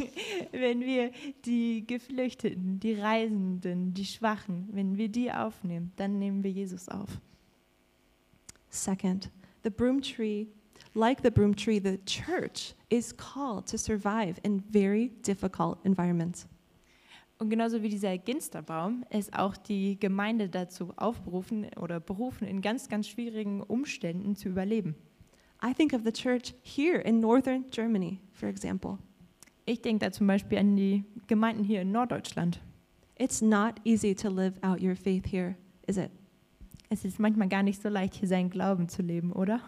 wenn 0.52 0.80
wir 0.80 1.12
die 1.44 1.86
Geflüchteten, 1.86 2.80
die 2.80 2.94
Reisenden, 2.94 3.94
die 3.94 4.04
Schwachen, 4.04 4.68
wenn 4.72 4.96
wir 4.96 5.08
die 5.08 5.30
aufnehmen, 5.30 5.92
dann 5.96 6.18
nehmen 6.18 6.42
wir 6.42 6.50
Jesus 6.50 6.88
auf. 6.88 7.20
Second, 8.68 9.30
the 9.62 9.70
broom 9.70 10.02
tree, 10.02 10.46
like 10.94 11.22
the 11.22 11.30
broom 11.30 11.54
tree, 11.54 11.78
the 11.78 11.98
church 12.04 12.74
is 12.90 13.16
called 13.16 13.66
to 13.66 13.78
survive 13.78 14.40
in 14.42 14.60
very 14.70 15.12
difficult 15.22 15.78
environments. 15.84 16.46
Und 17.38 17.50
genauso 17.50 17.82
wie 17.82 17.90
dieser 17.90 18.16
Ginsterbaum 18.16 19.04
ist 19.10 19.36
auch 19.38 19.56
die 19.56 19.98
Gemeinde 20.00 20.48
dazu 20.48 20.92
aufberufen 20.96 21.66
oder 21.78 22.00
berufen, 22.00 22.48
in 22.48 22.62
ganz, 22.62 22.88
ganz 22.88 23.08
schwierigen 23.08 23.62
Umständen 23.62 24.36
zu 24.36 24.48
überleben. 24.48 24.94
I 25.62 25.74
think 25.74 25.92
of 25.92 26.02
the 26.04 26.12
church 26.12 26.54
here 26.62 27.00
in 27.00 27.20
northern 27.20 27.66
Germany, 27.70 28.20
for 28.32 28.48
example. 28.48 28.98
Ich 29.66 29.82
denke 29.82 30.04
da 30.04 30.12
zum 30.12 30.26
Beispiel 30.26 30.58
an 30.58 30.76
die 30.76 31.04
Gemeinden 31.26 31.64
hier 31.64 31.82
in 31.82 31.92
Norddeutschland. 31.92 32.60
It's 33.18 33.42
not 33.42 33.80
easy 33.84 34.14
to 34.14 34.28
live 34.28 34.54
out 34.62 34.80
your 34.80 34.94
faith 34.94 35.26
here, 35.26 35.56
is 35.86 35.96
it? 35.96 36.10
Es 36.88 37.04
ist 37.04 37.18
manchmal 37.18 37.48
gar 37.48 37.62
nicht 37.62 37.82
so 37.82 37.88
leicht, 37.88 38.14
hier 38.14 38.28
seinen 38.28 38.50
Glauben 38.50 38.88
zu 38.88 39.02
leben, 39.02 39.32
oder? 39.32 39.60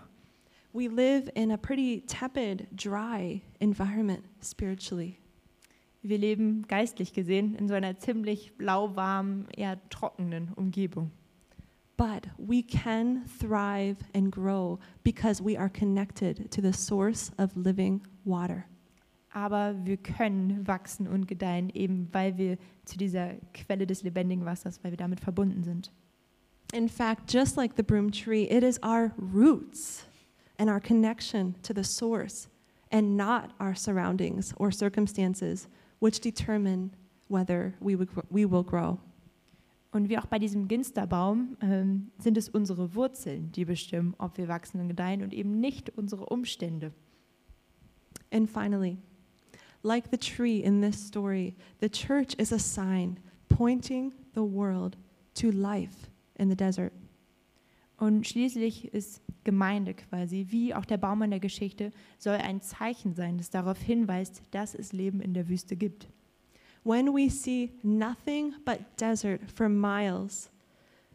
We 0.73 0.87
live 0.87 1.31
in 1.35 1.51
a 1.51 1.57
pretty 1.57 2.03
tepid, 2.07 2.69
dry 2.73 3.43
environment 3.59 4.23
spiritually. 4.43 5.17
Wir 6.09 6.17
leben 6.17 6.63
geistlich 6.67 7.13
gesehen 7.13 7.55
in 7.55 7.69
so 7.69 7.75
einer 7.75 7.99
ziemlich 7.99 8.55
lauwarmen, 8.59 9.47
eher 9.55 9.79
trockenen 9.91 10.55
Umgebung. 10.55 11.11
But 11.99 12.29
we 12.39 12.63
can 12.63 13.27
thrive 13.39 13.99
and 14.15 14.33
grow 14.33 14.79
because 15.05 15.45
we 15.45 15.59
are 15.59 15.69
connected 15.69 16.51
to 16.51 16.63
the 16.63 16.73
source 16.73 17.31
of 17.37 17.55
living 17.57 18.01
water. 18.25 18.65
Aber 19.35 19.75
wir 19.85 19.99
können 19.99 20.67
wachsen 20.67 21.07
und 21.07 21.29
gedeihen, 21.29 21.69
eben 21.75 22.09
weil 22.13 22.39
wir 22.39 22.57
zu 22.87 22.97
dieser 22.97 23.35
Quelle 23.53 23.87
des 23.87 24.03
lebendigen 24.03 24.47
Wassers, 24.47 24.83
weil 24.83 24.93
wir 24.93 24.97
damit 24.97 25.21
verbunden 25.21 25.63
sind. 25.63 25.93
In 26.73 26.89
fact, 26.89 27.31
just 27.31 27.59
like 27.59 27.75
the 27.77 27.83
broom 27.83 28.11
tree, 28.11 28.45
it 28.45 28.63
is 28.63 28.81
our 28.83 29.13
roots 29.19 30.07
and 30.57 30.71
our 30.71 30.81
connection 30.81 31.55
to 31.63 31.75
the 31.75 31.85
source 31.85 32.49
and 32.91 33.19
not 33.19 33.51
our 33.61 33.75
surroundings 33.75 34.55
or 34.57 34.73
circumstances 34.73 35.69
which 36.01 36.21
determine 36.21 36.91
whether 37.29 37.75
we, 37.81 37.99
would, 37.99 38.09
we 38.31 38.45
will 38.45 38.65
grow. 38.65 38.99
Und 39.91 40.09
wie 40.09 40.19
auch 40.19 40.27
bei 40.27 40.39
diesem 40.39 40.69
Ginsterbaum 40.69 41.57
ähm, 41.63 42.11
sind 42.19 42.37
es 42.37 42.49
unsere 42.49 42.95
Wurzeln, 42.95 43.51
die 43.53 43.65
bestimmen, 43.65 44.15
ob 44.19 44.37
wir 44.37 44.47
wachsen 44.47 44.81
und 44.81 44.89
gedeihen 44.89 45.23
und 45.23 45.33
eben 45.33 45.61
nicht 45.61 45.91
unsere 45.97 46.27
Umstände. 46.27 46.93
And 48.31 48.51
finally, 48.51 48.99
like 49.83 50.11
the 50.11 50.19
tree 50.19 50.61
in 50.61 50.83
this 50.83 51.07
story, 51.07 51.55
the 51.81 51.89
church 51.89 52.35
is 52.39 52.53
a 52.53 52.59
sign 52.59 53.19
pointing 53.49 54.13
the 54.35 54.43
world 54.43 54.97
to 55.35 55.51
life 55.51 56.11
in 56.37 56.51
the 56.51 56.57
desert. 56.57 56.93
Und 57.99 58.27
schließlich 58.27 58.95
ist 58.95 59.21
Gemeinde 59.45 59.95
quasi, 59.95 60.47
wie 60.51 60.75
auch 60.75 60.85
der 60.85 60.99
Baum 60.99 61.23
in 61.23 61.31
der 61.31 61.41
Geschichte, 61.41 61.93
soll 62.19 62.37
ein 62.37 62.63
Zeichen 62.63 63.15
sein, 63.15 63.39
das 63.39 63.51
darauf 63.51 63.81
hinweist, 63.81 64.43
dass 64.53 64.75
es 64.75 64.93
Leben 64.93 65.21
in 65.21 65.35
der 65.35 65.49
Wüste 65.49 65.77
gibt. 65.77 66.09
When 66.85 67.13
we 67.13 67.29
see 67.29 67.73
nothing 67.83 68.55
but 68.65 68.79
desert 68.99 69.41
for 69.51 69.69
miles, 69.69 70.49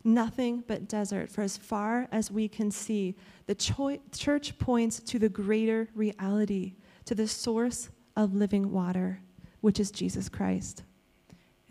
nothing 0.04 0.62
but 0.68 0.92
desert 0.92 1.30
for 1.30 1.44
as 1.44 1.58
far 1.58 2.08
as 2.12 2.30
we 2.30 2.50
can 2.50 2.70
see, 2.70 3.16
the 3.48 3.56
church 3.56 4.58
points 4.60 5.02
to 5.04 5.18
the 5.18 5.30
greater 5.30 5.88
reality, 5.96 6.76
to 7.06 7.16
the 7.16 7.28
source 7.28 7.90
of 8.16 8.34
living 8.34 8.72
water, 8.72 9.20
which 9.62 9.80
is 9.80 9.90
Jesus 9.90 10.28
Christ. 10.30 10.84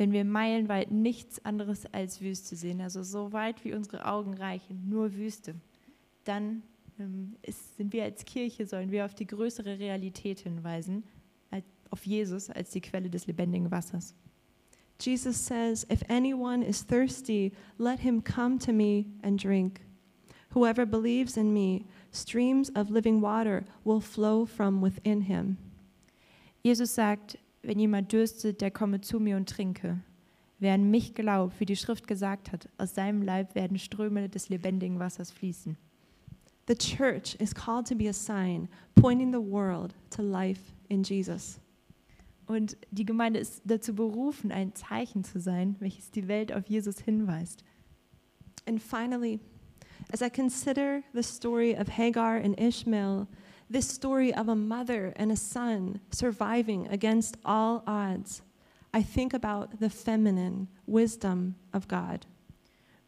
Wenn 0.03 0.11
wir 0.11 0.25
meilenweit 0.25 0.91
nichts 0.91 1.45
anderes 1.45 1.87
als 1.95 2.21
Wüste 2.21 2.57
sehen, 2.57 2.81
also 2.81 3.05
so 3.05 3.33
weit 3.33 3.65
wie 3.65 3.73
unsere 3.73 4.05
Augen 4.05 4.35
reichen, 4.35 4.89
nur 4.89 5.15
Wüste, 5.15 5.55
dann 6.25 6.65
ähm, 6.99 7.37
ist, 7.43 7.77
sind 7.77 7.93
wir 7.93 8.03
als 8.03 8.25
Kirche, 8.25 8.67
sollen 8.67 8.91
wir 8.91 9.05
auf 9.05 9.15
die 9.15 9.29
größere 9.29 9.79
Realität 9.79 10.41
hinweisen, 10.41 11.05
als, 11.53 11.63
auf 11.91 12.05
Jesus 12.05 12.51
als 12.51 12.71
die 12.71 12.81
Quelle 12.81 13.11
des 13.11 13.29
lebendigen 13.29 13.71
Wassers. 13.71 14.13
Jesus 15.01 15.37
says, 15.37 15.87
If 15.89 16.03
anyone 16.09 16.67
is 16.67 16.85
thirsty, 16.85 17.53
let 17.79 18.01
him 18.01 18.25
come 18.25 18.59
to 18.59 18.73
me 18.73 19.07
and 19.23 19.41
drink. 19.41 19.83
Whoever 20.53 20.85
believes 20.85 21.37
in 21.37 21.55
me, 21.55 21.87
streams 22.11 22.71
of 22.75 22.91
living 22.91 23.21
water 23.21 23.63
will 23.85 24.01
flow 24.01 24.47
from 24.47 24.83
within 24.83 25.21
him. 25.21 25.59
Jesus 26.65 26.93
sagt, 26.93 27.39
wenn 27.63 27.79
jemand 27.79 28.13
dürstet, 28.13 28.61
der 28.61 28.71
komme 28.71 29.01
zu 29.01 29.21
mir 29.21 29.37
und 29.37 29.49
trinke. 29.49 30.01
Wer 30.59 30.75
an 30.75 30.91
mich 30.91 31.15
glaubt, 31.15 31.59
wie 31.59 31.67
die 31.67 31.77
Schrift 31.77 32.07
gesagt 32.07 32.53
hat, 32.53 32.69
aus 32.79 32.95
seinem 32.95 33.23
Leib 33.23 33.55
werden 33.55 33.79
Ströme 33.79 34.29
des 34.29 34.49
lebendigen 34.49 34.99
Wassers 34.99 35.31
fließen. 35.31 35.77
The 36.69 36.77
church 36.77 37.35
is 37.41 37.53
called 37.53 37.89
to 37.89 37.97
be 37.97 38.09
a 38.09 38.13
sign 38.13 38.69
pointing 38.95 39.33
the 39.33 39.41
world 39.41 39.95
to 40.11 40.23
life 40.23 40.61
in 40.89 41.03
Jesus. 41.03 41.59
Und 42.47 42.77
die 42.91 43.05
Gemeinde 43.05 43.41
ist 43.41 43.63
dazu 43.65 43.95
berufen, 43.95 44.53
ein 44.53 44.75
Zeichen 44.75 45.25
zu 45.25 45.41
sein, 45.41 45.77
welches 45.81 46.11
die 46.11 46.29
Welt 46.29 46.53
auf 46.53 46.69
Jesus 46.69 47.01
hinweist. 47.01 47.65
And 48.67 48.81
finally, 48.81 49.41
as 50.13 50.21
I 50.21 50.31
consider 50.31 51.03
the 51.13 51.23
story 51.23 51.77
of 51.77 51.89
Hagar 51.89 52.37
and 52.37 52.59
Ishmael, 52.61 53.27
this 53.73 53.89
story 53.89 54.35
of 54.35 54.49
a 54.49 54.55
mother 54.55 55.13
and 55.17 55.33
a 55.33 55.37
son 55.37 56.01
surviving 56.11 56.87
against 56.89 57.37
all 57.45 57.83
odds, 57.87 58.43
I 58.93 59.03
think 59.03 59.33
about 59.33 59.81
the 59.81 59.89
feminine 59.89 60.69
wisdom 60.87 61.55
of 61.73 61.89
God. 61.89 62.27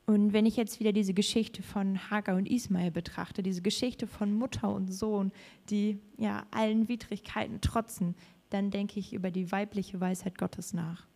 Und 0.06 0.32
wenn 0.32 0.44
ich 0.44 0.56
jetzt 0.56 0.80
wieder 0.80 0.92
diese 0.92 1.14
Geschichte 1.14 1.62
von 1.62 2.10
Hagar 2.10 2.36
und 2.36 2.46
Ismael 2.46 2.90
betrachte, 2.90 3.42
diese 3.42 3.62
Geschichte 3.62 4.06
von 4.06 4.34
Mutter 4.34 4.70
und 4.70 4.92
Sohn, 4.92 5.32
die 5.70 5.98
ja 6.18 6.44
allen 6.50 6.88
Widrigkeiten 6.88 7.60
trotzen, 7.60 8.14
dann 8.50 8.70
denke 8.70 9.00
ich 9.00 9.14
über 9.14 9.30
die 9.30 9.50
weibliche 9.50 10.00
Weisheit 10.00 10.36
Gottes 10.36 10.74
nach. 10.74 11.06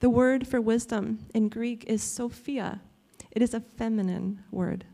The 0.00 0.08
word 0.08 0.46
for 0.46 0.64
wisdom 0.64 1.18
in 1.32 1.48
Greek 1.48 1.84
is 1.84 2.02
Sophia. 2.02 2.80
It 3.30 3.42
is 3.42 3.54
a 3.54 3.60
feminine 3.60 4.38
word. 4.50 4.84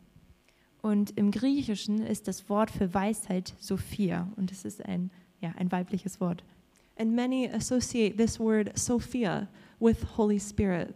Und 0.82 1.16
im 1.16 1.30
Griechischen 1.30 2.02
ist 2.06 2.26
das 2.26 2.48
Wort 2.48 2.70
für 2.70 2.94
Weisheit 2.94 3.54
Sophia 3.58 4.28
und 4.36 4.50
es 4.50 4.64
ist 4.64 4.84
ein, 4.84 5.10
ja, 5.40 5.52
ein 5.56 5.70
weibliches 5.70 6.20
Wort. 6.20 6.42
And 6.96 7.14
many 7.14 7.48
associate 7.48 8.16
this 8.16 8.38
word 8.38 8.76
Sophia 8.78 9.48
with 9.78 9.96
Holy 10.16 10.40
Spirit. 10.40 10.94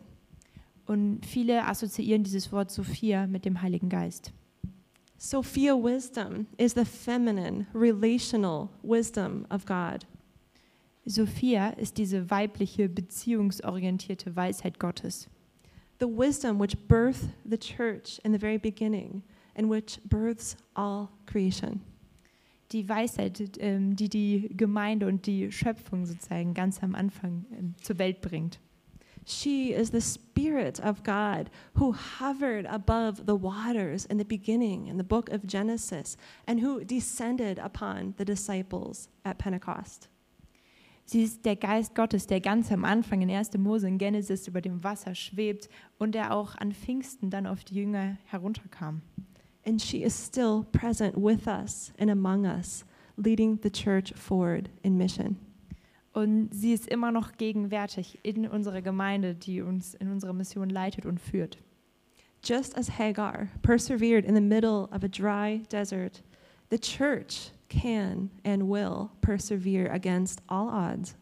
Und 0.87 1.25
viele 1.25 1.67
assoziieren 1.67 2.25
dieses 2.25 2.53
Wort 2.53 2.71
Sophia 2.71 3.27
mit 3.27 3.45
dem 3.45 3.63
Heiligen 3.63 3.89
Geist. 3.89 4.33
Sophia 5.17 5.75
wisdom 5.75 6.47
is 6.59 6.75
the 6.75 6.85
feminine, 6.85 7.67
relational 7.73 8.69
wisdom 8.83 9.47
of 9.51 9.65
God. 9.65 10.07
Sophia 11.07 11.71
ist 11.71 11.97
diese 11.99 12.31
weibliche, 12.31 12.89
beziehungsorientierte 12.89 14.35
Weisheit 14.37 14.79
Gottes. 14.79 15.29
The 16.01 16.07
wisdom 16.07 16.59
which 16.59 16.77
birthed 16.89 17.31
the 17.45 17.59
church 17.59 18.21
in 18.25 18.33
the 18.33 18.39
very 18.39 18.59
beginning 18.59 19.23
and 19.55 19.71
which 19.71 20.01
births 20.05 20.57
all 20.75 21.09
creation. 21.27 21.81
Die 22.73 22.89
Weisheit, 22.89 23.59
ähm, 23.59 23.95
die 23.95 24.09
die 24.09 24.51
Gemeinde 24.57 25.07
und 25.07 25.27
die 25.27 25.53
Schöpfung 25.53 26.07
sozusagen 26.07 26.55
ganz 26.55 26.83
am 26.83 26.95
Anfang 26.95 27.45
ähm, 27.53 27.75
zur 27.81 27.99
Welt 27.99 28.21
bringt. 28.21 28.59
She 29.27 29.73
is 29.73 29.91
the 29.91 30.03
Spirit 30.03 30.81
of 30.81 31.03
God 31.03 31.51
who 31.75 31.93
hovered 31.93 32.67
above 32.67 33.23
the 33.27 33.35
waters 33.35 34.05
in 34.05 34.19
the 34.19 34.25
beginning 34.25 34.89
in 34.89 34.99
the 34.99 35.05
book 35.05 35.31
of 35.31 35.47
Genesis 35.47 36.19
and 36.47 36.61
who 36.61 36.85
descended 36.85 37.59
upon 37.59 38.15
the 38.19 38.25
disciples 38.25 39.09
at 39.25 39.39
Pentecost. 39.39 40.09
Sie 41.07 41.23
ist 41.23 41.45
der 41.45 41.57
Geist 41.57 41.95
Gottes, 41.95 42.27
der 42.27 42.41
ganz 42.41 42.73
am 42.73 42.85
Anfang 42.85 43.21
in 43.21 43.31
1. 43.31 43.57
Mose 43.59 43.87
in 43.87 43.99
Genesis 43.99 44.49
über 44.49 44.61
dem 44.61 44.83
Wasser 44.85 45.15
schwebt 45.15 45.69
und 45.99 46.15
der 46.15 46.35
auch 46.35 46.55
an 46.57 46.73
Pfingsten 46.73 47.31
dann 47.31 47.47
auf 47.47 47.65
die 47.65 47.75
Jünger 47.75 48.17
herunterkam. 48.25 49.03
And 49.67 49.81
she 49.81 50.03
is 50.03 50.15
still 50.15 50.65
present 50.73 51.17
with 51.17 51.49
us 51.49 51.93
and 51.99 52.11
among 52.11 52.47
us, 52.47 52.85
leading 53.17 53.59
the 53.63 53.71
church 53.71 54.13
forward 54.15 54.69
in 54.83 54.99
mission. 54.99 55.39
Und 56.13 56.51
sie 56.53 56.73
ist 56.73 56.87
immer 56.87 57.11
noch 57.11 57.37
gegenwärtig 57.39 58.19
in 58.23 58.47
unserer 58.47 58.83
Gemeinde, 58.83 59.35
die 59.35 59.63
uns 59.63 59.95
in 59.95 60.11
unserer 60.11 60.33
Mission 60.33 60.69
leitet 60.69 61.07
und 61.07 61.21
führt. 61.21 61.59
Just 62.43 62.77
as 62.77 62.99
Hagar 62.99 63.49
persevered 63.63 64.25
in 64.25 64.35
the 64.35 64.41
middle 64.41 64.89
of 64.93 65.03
a 65.03 65.09
dry 65.09 65.63
desert, 65.71 66.23
the 66.71 66.79
church 66.79 67.51
can 67.69 68.31
and 68.45 68.69
will 68.69 69.11
persevere 69.23 69.91
against 69.91 70.41
all 70.47 70.69
odds. 70.69 71.17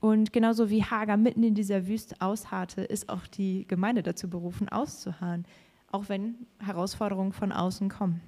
Und 0.00 0.32
genauso 0.32 0.70
wie 0.70 0.82
Hagar 0.82 1.16
mitten 1.16 1.42
in 1.42 1.54
dieser 1.54 1.86
Wüste 1.86 2.14
ausharrte, 2.20 2.82
ist 2.82 3.08
auch 3.08 3.26
die 3.26 3.66
Gemeinde 3.66 4.02
dazu 4.02 4.30
berufen, 4.30 4.68
auszuharren, 4.68 5.44
auch 5.96 6.08
wenn 6.08 6.46
Herausforderungen 6.58 7.32
von 7.32 7.52
außen 7.52 7.88
kommen. 7.88 8.20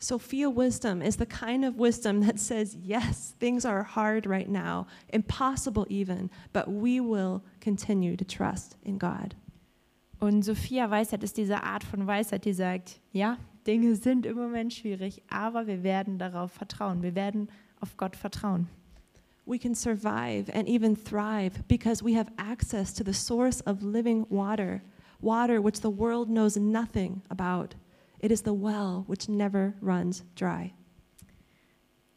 Sophia 0.00 0.48
wisdom 0.48 1.02
is 1.02 1.16
the 1.16 1.26
kind 1.26 1.64
of 1.64 1.76
wisdom 1.76 2.22
that 2.24 2.38
says, 2.38 2.76
yes, 2.82 3.34
things 3.40 3.66
are 3.66 3.82
hard 3.82 4.26
right 4.26 4.48
now, 4.48 4.86
impossible 5.12 5.86
even, 5.90 6.30
but 6.52 6.68
we 6.68 7.00
will 7.00 7.42
continue 7.60 8.16
to 8.16 8.24
trust 8.24 8.76
in 8.84 8.98
God. 8.98 9.34
Und 10.20 10.44
Sophia 10.44 10.88
Weisheit 10.90 11.22
ist 11.22 11.36
diese 11.36 11.62
Art 11.62 11.84
von 11.84 12.06
Weisheit, 12.06 12.44
die 12.44 12.52
sagt, 12.52 13.00
ja, 13.12 13.38
Dinge 13.66 13.94
sind 13.96 14.24
im 14.24 14.36
Moment 14.36 14.72
schwierig, 14.72 15.22
aber 15.28 15.66
wir 15.66 15.82
werden 15.82 16.18
darauf 16.18 16.52
vertrauen. 16.52 17.02
Wir 17.02 17.14
werden 17.14 17.48
auf 17.80 17.96
Gott 17.96 18.16
vertrauen. 18.16 18.68
We 19.46 19.58
can 19.58 19.74
survive 19.74 20.52
and 20.54 20.68
even 20.68 20.96
thrive 20.96 21.62
because 21.68 22.04
we 22.04 22.16
have 22.16 22.30
access 22.36 22.94
to 22.94 23.04
the 23.04 23.12
source 23.12 23.62
of 23.66 23.82
living 23.82 24.26
water, 24.28 24.80
water 25.20 25.60
which 25.60 25.80
the 25.80 25.90
world 25.90 26.28
knows 26.28 26.56
nothing 26.56 27.22
about. 27.30 27.74
It 28.20 28.32
is 28.32 28.42
the 28.42 28.52
well 28.52 29.04
which 29.06 29.28
never 29.28 29.74
runs 29.80 30.24
dry. 30.34 30.72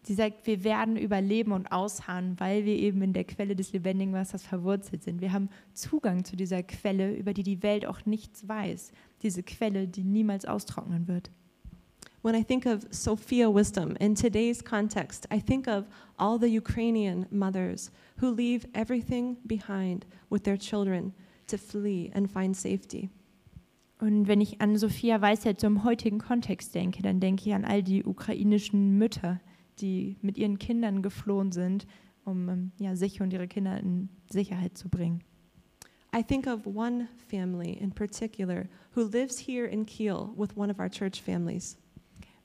Sie 0.04 0.16
sagt, 0.16 0.48
wir 0.48 0.64
werden 0.64 0.98
überleben 0.98 1.52
und 1.52 1.72
ausharren, 1.72 2.40
weil 2.40 2.66
wir 2.66 2.76
eben 2.76 3.04
in 3.04 3.14
der 3.14 3.24
Quelle 3.24 3.56
des 3.56 3.72
lebendigen 3.72 4.14
Wassers 4.14 4.42
verwurzelt 4.42 5.04
sind. 5.04 5.22
Wir 5.22 5.32
haben 5.32 5.50
Zugang 5.74 6.26
zu 6.26 6.36
dieser 6.36 6.64
Quelle, 6.64 7.14
über 7.14 7.34
die 7.34 7.44
die 7.44 7.62
Welt 7.62 7.86
auch 7.86 8.04
nichts 8.06 8.48
weiß. 8.48 8.92
Diese 9.22 9.44
Quelle, 9.44 9.88
die 9.88 10.04
niemals 10.04 10.46
austrocknen 10.46 11.08
wird. 11.08 11.30
When 12.24 12.36
I 12.36 12.44
think 12.44 12.66
of 12.66 12.86
Sophia 12.92 13.48
wisdom 13.48 13.96
in 14.00 14.16
today's 14.16 14.64
context, 14.64 15.28
I 15.32 15.40
think 15.40 15.68
of 15.68 15.86
all 16.18 16.40
the 16.40 16.48
Ukrainian 16.48 17.28
mothers 17.32 17.92
who 18.20 18.32
leave 18.32 18.68
everything 18.74 19.38
behind 19.46 20.06
with 20.30 20.44
their 20.44 20.58
children 20.58 21.14
to 21.52 21.58
flee 21.58 22.12
and 22.14 22.30
find 22.30 22.56
safety. 22.56 23.10
Und 24.00 24.28
wenn 24.28 24.42
ich 24.42 24.62
an 24.62 24.78
Sophia 24.78 25.22
Weisheit 25.22 25.60
zum 25.60 25.84
heutigen 25.84 26.18
Kontext 26.18 26.74
denke, 26.74 27.04
dann 27.04 27.20
denke 27.20 27.48
ich 27.48 27.54
an 27.54 27.66
all 27.66 27.84
die 27.84 28.04
ukrainischen 28.04 28.98
Mütter, 28.98 29.40
die 29.80 30.18
mit 30.22 30.40
ihren 30.40 30.58
Kindern 30.58 31.04
geflohen 31.04 31.52
sind, 31.52 31.86
um 32.26 32.50
ähm, 32.50 32.72
ja, 32.80 32.96
sich 32.96 33.22
und 33.22 33.32
ihre 33.32 33.48
Kinder 33.48 33.80
in 33.80 34.10
Sicherheit 34.30 34.78
zu 34.78 34.90
bringen. 34.90 35.24
I 36.16 36.24
think 36.24 36.48
of 36.48 36.66
one 36.66 37.08
family 37.30 37.74
in 37.74 37.92
particular 37.92 38.66
who 38.96 39.04
lives 39.04 39.38
here 39.38 39.68
in 39.68 39.86
Kiel 39.86 40.30
with 40.36 40.58
one 40.58 40.72
of 40.72 40.80
our 40.80 40.90
church 40.90 41.22
families. 41.22 41.78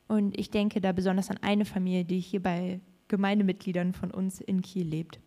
Und 0.09 0.38
ich 0.38 0.51
denke 0.51 0.81
da 0.81 0.92
besonders 0.92 1.31
an 1.31 1.38
eine 1.40 1.64
Familie, 1.64 2.05
die 2.05 2.21
hier 2.21 2.42
bei 2.42 2.81
Gemeindemitgliedern 3.09 3.92
von 3.92 4.11
uns 4.11 4.40
in 4.40 4.62
Kiel 4.62 4.87
lebt. 4.87 5.19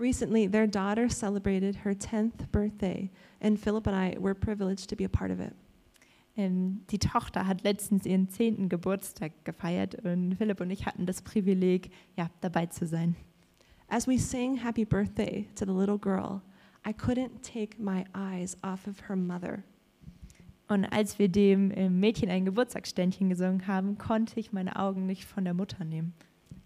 Recently, 0.00 0.46
their 0.46 0.66
daughter 0.66 1.10
celebrated 1.10 1.76
her 1.76 1.94
10th 1.94 2.50
birthday, 2.50 3.10
and 3.42 3.60
Philip 3.60 3.86
and 3.86 3.94
I 3.94 4.16
were 4.18 4.34
privileged 4.34 4.88
to 4.88 4.96
be 4.96 5.04
a 5.04 5.10
part 5.10 5.30
of 5.30 5.40
it. 5.40 5.54
Ähm, 6.38 6.80
die 6.90 6.98
Tochter 6.98 7.46
hat 7.46 7.64
letztens 7.64 8.06
ihren 8.06 8.30
zehnten 8.30 8.70
Geburtstag 8.70 9.32
gefeiert 9.44 9.96
und 9.96 10.36
Philipp 10.36 10.62
und 10.62 10.70
ich 10.70 10.86
hatten 10.86 11.04
das 11.04 11.20
Privileg, 11.20 11.90
ja, 12.16 12.30
dabei 12.40 12.64
zu 12.64 12.86
sein. 12.86 13.14
As 13.88 14.08
we 14.08 14.18
sang 14.18 14.56
happy 14.56 14.86
birthday 14.86 15.46
to 15.54 15.66
the 15.66 15.72
little 15.72 15.98
girl, 15.98 16.40
I 16.86 16.94
couldn't 16.94 17.42
take 17.42 17.76
my 17.78 18.06
eyes 18.14 18.56
off 18.62 18.86
of 18.86 19.06
her 19.06 19.16
mother. 19.16 19.62
Und 20.68 20.86
als 20.86 21.18
wir 21.18 21.28
dem 21.28 21.72
äh, 21.72 21.90
Mädchen 21.90 22.30
ein 22.30 22.46
Geburtstagsständchen 22.46 23.28
gesungen 23.28 23.66
haben, 23.66 23.98
konnte 23.98 24.40
ich 24.40 24.50
meine 24.50 24.76
Augen 24.76 25.04
nicht 25.04 25.26
von 25.26 25.44
der 25.44 25.52
Mutter 25.52 25.84
nehmen. 25.84 26.14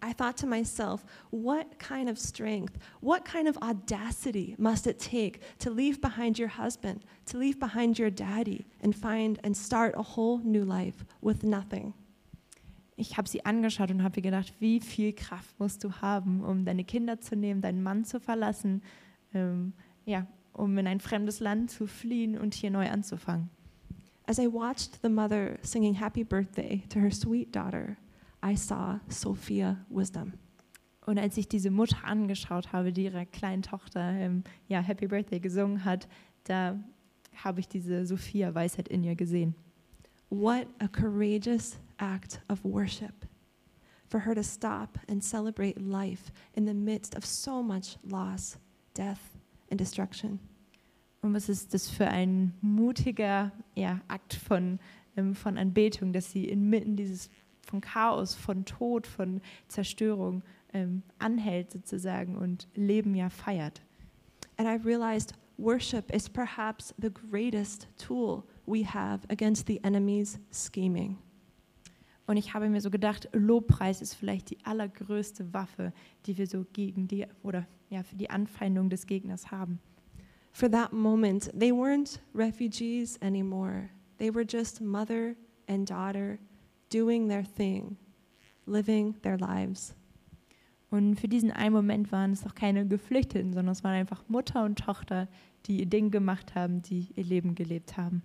I 0.05 0.13
thought 0.13 0.37
to 0.37 0.47
myself, 0.47 1.03
what 1.31 1.79
kind 1.79 2.09
of 2.09 2.19
strength, 2.19 2.77
what 3.01 3.25
kind 3.25 3.47
of 3.47 3.57
audacity 3.57 4.55
must 4.59 4.85
it 4.85 4.99
take 4.99 5.41
to 5.57 5.71
leave 5.71 5.99
behind 5.99 6.37
your 6.37 6.47
husband, 6.47 7.03
to 7.25 7.39
leave 7.39 7.59
behind 7.59 7.97
your 7.97 8.11
daddy, 8.11 8.67
and 8.83 8.95
find 8.95 9.39
and 9.43 9.57
start 9.57 9.95
a 9.97 10.03
whole 10.03 10.37
new 10.43 10.63
life 10.63 11.03
with 11.21 11.43
nothing? 11.43 11.95
Ich 12.97 13.17
habe 13.17 13.27
sie 13.27 13.43
angeschaut 13.45 13.89
und 13.89 14.03
habe 14.03 14.21
gedacht, 14.21 14.53
wie 14.59 14.79
viel 14.79 15.11
Kraft 15.11 15.59
musst 15.59 15.83
du 15.83 15.91
haben, 15.91 16.43
um 16.43 16.65
deine 16.65 16.83
Kinder 16.83 17.19
zu 17.19 17.35
nehmen, 17.35 17.61
deinen 17.61 17.81
Mann 17.81 18.05
zu 18.05 18.19
verlassen, 18.19 18.83
ähm, 19.33 19.73
ja, 20.05 20.27
um 20.53 20.77
in 20.77 20.85
ein 20.85 20.99
fremdes 20.99 21.39
Land 21.39 21.71
zu 21.71 21.87
fliehen 21.87 22.37
und 22.37 22.53
hier 22.53 22.69
neu 22.69 22.87
anzufangen. 22.87 23.49
As 24.27 24.37
I 24.37 24.47
watched 24.47 25.01
the 25.01 25.09
mother 25.09 25.57
singing 25.63 25.95
happy 25.95 26.23
birthday 26.23 26.83
to 26.89 26.99
her 26.99 27.11
sweet 27.11 27.51
daughter, 27.51 27.97
I 28.45 28.55
saw 28.55 28.99
Sophia 29.07 29.85
wisdom. 29.89 30.33
Und 31.05 31.19
als 31.19 31.37
ich 31.37 31.47
diese 31.47 31.71
Mutter 31.71 32.03
angeschaut 32.03 32.71
habe, 32.73 32.91
die 32.91 33.05
ihrer 33.05 33.25
kleinen 33.25 33.61
Tochter 33.61 34.11
ähm, 34.11 34.43
ja, 34.67 34.81
Happy 34.81 35.07
Birthday 35.07 35.39
gesungen 35.39 35.85
hat, 35.85 36.07
da 36.45 36.79
habe 37.35 37.59
ich 37.59 37.67
diese 37.67 38.05
Sophia-Weisheit 38.05 38.87
in 38.87 39.03
ihr 39.03 39.15
gesehen. 39.15 39.55
What 40.29 40.67
a 40.79 40.87
courageous 40.87 41.79
act 41.97 42.41
of 42.49 42.63
worship 42.63 43.27
for 44.07 44.19
her 44.19 44.35
to 44.35 44.43
stop 44.43 44.99
and 45.07 45.23
celebrate 45.23 45.79
life 45.79 46.31
in 46.53 46.65
the 46.65 46.73
midst 46.73 47.15
of 47.15 47.25
so 47.25 47.61
much 47.61 47.97
loss, 48.03 48.57
death, 48.95 49.19
and 49.69 49.79
destruction. 49.79 50.39
Und 51.21 51.33
was 51.33 51.49
ist 51.49 51.73
das 51.73 51.89
für 51.89 52.07
ein 52.07 52.53
mutiger 52.61 53.51
ja, 53.75 54.01
Akt 54.07 54.35
von, 54.35 54.79
ähm, 55.17 55.33
von 55.33 55.57
Anbetung, 55.57 56.13
dass 56.13 56.31
sie 56.31 56.47
inmitten 56.47 56.95
dieses 56.95 57.29
von 57.75 57.81
Chaos, 57.81 58.35
von 58.35 58.63
Tod, 58.65 59.05
von 59.05 59.41
Zerstörung 59.67 60.43
ähm, 60.73 61.03
anhält 61.19 61.71
sozusagen 61.71 62.37
und 62.37 62.67
Leben 62.75 63.15
ja 63.15 63.29
feiert. 63.29 63.81
And 64.57 64.67
I 64.67 64.81
realized 64.87 65.33
worship 65.57 66.13
is 66.13 66.29
perhaps 66.29 66.93
the 66.97 67.09
greatest 67.11 67.87
tool 67.97 68.43
we 68.65 68.85
have 68.85 69.21
against 69.29 69.67
the 69.67 69.81
enemy's 69.83 70.39
scheming. 70.51 71.17
Und 72.27 72.37
ich 72.37 72.53
habe 72.53 72.69
mir 72.69 72.81
so 72.81 72.89
gedacht, 72.89 73.29
Lobpreis 73.33 74.01
ist 74.01 74.15
vielleicht 74.15 74.49
die 74.49 74.57
allergrößte 74.63 75.53
Waffe, 75.53 75.93
die 76.25 76.37
wir 76.37 76.47
so 76.47 76.65
gegen 76.73 77.07
die 77.07 77.27
oder 77.43 77.67
ja 77.89 78.03
für 78.03 78.15
die 78.15 78.29
Anfeindung 78.29 78.89
des 78.89 79.05
Gegners 79.05 79.51
haben. 79.51 79.79
For 80.53 80.71
that 80.71 80.93
moment, 80.93 81.51
they 81.57 81.71
weren't 81.71 82.19
refugees 82.33 83.21
anymore. 83.21 83.89
They 84.17 84.33
were 84.33 84.45
just 84.47 84.81
mother 84.81 85.35
and 85.67 85.87
daughter 85.87 86.39
doing 86.89 87.27
their 87.27 87.43
thing, 87.43 87.97
living 88.65 89.19
their 89.21 89.37
lives. 89.37 89.95
Und 90.89 91.19
für 91.19 91.27
diesen 91.27 91.51
einen 91.51 91.73
Moment 91.73 92.11
waren 92.11 92.31
es 92.31 92.45
auch 92.45 92.55
keine 92.55 92.87
Geflüchteten, 92.87 93.53
sondern 93.53 93.73
es 93.73 93.83
waren 93.83 93.95
einfach 93.95 94.23
Mutter 94.29 94.63
und 94.63 94.77
Tochter, 94.79 95.27
die 95.65 95.79
ihr 95.79 95.87
Ding 95.87 96.11
gemacht 96.11 96.55
haben, 96.55 96.81
die 96.81 97.07
ihr 97.15 97.23
Leben 97.23 97.55
gelebt 97.55 97.97
haben. 97.97 98.23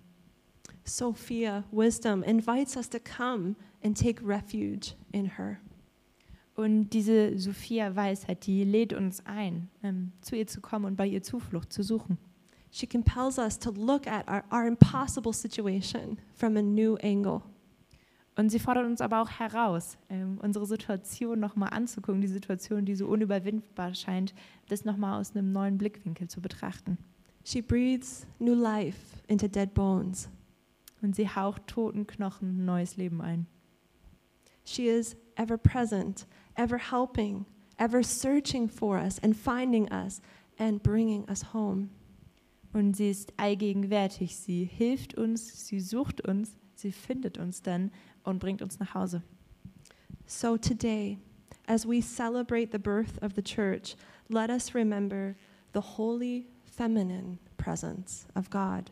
Sophia, 0.83 1.63
wisdom, 1.71 2.23
invites 2.23 2.75
us 2.75 2.89
to 2.89 2.99
come 2.99 3.55
and 3.83 3.97
take 3.97 4.25
refuge 4.25 4.95
in 5.11 5.37
her. 5.37 5.57
Und 6.55 6.89
diese 6.89 7.37
Sophia 7.37 7.95
Weisheit, 7.95 8.45
die 8.45 8.63
lädt 8.63 8.93
uns 8.93 9.25
ein, 9.25 9.69
ähm, 9.83 10.11
zu 10.21 10.35
ihr 10.35 10.47
zu 10.47 10.61
kommen 10.61 10.85
und 10.85 10.95
bei 10.95 11.07
ihr 11.07 11.23
Zuflucht 11.23 11.71
zu 11.71 11.81
suchen. 11.81 12.17
She 12.71 12.87
compels 12.87 13.37
us 13.37 13.59
to 13.59 13.71
look 13.71 14.07
at 14.07 14.27
our, 14.29 14.43
our 14.51 14.65
impossible 14.65 15.33
situation 15.33 16.17
from 16.35 16.55
a 16.57 16.61
new 16.61 16.95
angle. 17.03 17.41
Und 18.35 18.49
sie 18.49 18.59
fordert 18.59 18.85
uns 18.85 19.01
aber 19.01 19.21
auch 19.21 19.29
heraus, 19.29 19.97
ähm, 20.09 20.37
unsere 20.41 20.65
Situation 20.65 21.39
nochmal 21.39 21.69
anzugucken, 21.73 22.21
die 22.21 22.27
Situation, 22.27 22.85
die 22.85 22.95
so 22.95 23.07
unüberwindbar 23.07 23.93
scheint, 23.93 24.33
das 24.69 24.85
nochmal 24.85 25.19
aus 25.19 25.35
einem 25.35 25.51
neuen 25.51 25.77
Blickwinkel 25.77 26.29
zu 26.29 26.41
betrachten. 26.41 26.97
She 27.43 27.61
breathes 27.61 28.25
new 28.39 28.53
life 28.53 29.17
into 29.27 29.47
dead 29.47 29.73
bones. 29.73 30.29
Und 31.01 31.15
sie 31.15 31.27
haucht 31.27 31.67
toten 31.67 32.05
Knochen 32.07 32.63
neues 32.63 32.95
Leben 32.95 33.21
ein. 33.21 33.47
She 34.63 34.87
is 34.87 35.17
ever 35.35 35.57
present, 35.57 36.27
ever 36.55 36.77
helping, 36.77 37.45
ever 37.77 38.03
searching 38.03 38.69
for 38.69 38.97
us 38.97 39.19
and 39.19 39.35
finding 39.35 39.91
us 39.91 40.21
and 40.57 40.81
bringing 40.83 41.27
us 41.27 41.53
home. 41.53 41.89
Und 42.71 42.95
sie 42.95 43.09
ist 43.09 43.33
allgegenwärtig. 43.37 44.37
Sie 44.37 44.63
hilft 44.63 45.15
uns, 45.15 45.67
sie 45.67 45.79
sucht 45.79 46.21
uns, 46.21 46.55
sie 46.81 46.91
findet 46.91 47.37
uns 47.37 47.61
dann 47.61 47.91
und 48.23 48.39
bringt 48.39 48.61
uns 48.61 48.79
nach 48.79 48.93
Hause. 48.93 49.21
So 50.25 50.57
today, 50.57 51.17
as 51.67 51.87
we 51.87 52.01
celebrate 52.01 52.71
the 52.71 52.79
birth 52.79 53.21
of 53.21 53.33
the 53.35 53.41
church, 53.41 53.95
let 54.29 54.49
us 54.49 54.73
remember 54.73 55.35
the 55.73 55.81
holy 55.81 56.47
feminine 56.65 57.37
presence 57.57 58.27
of 58.35 58.49
God. 58.49 58.91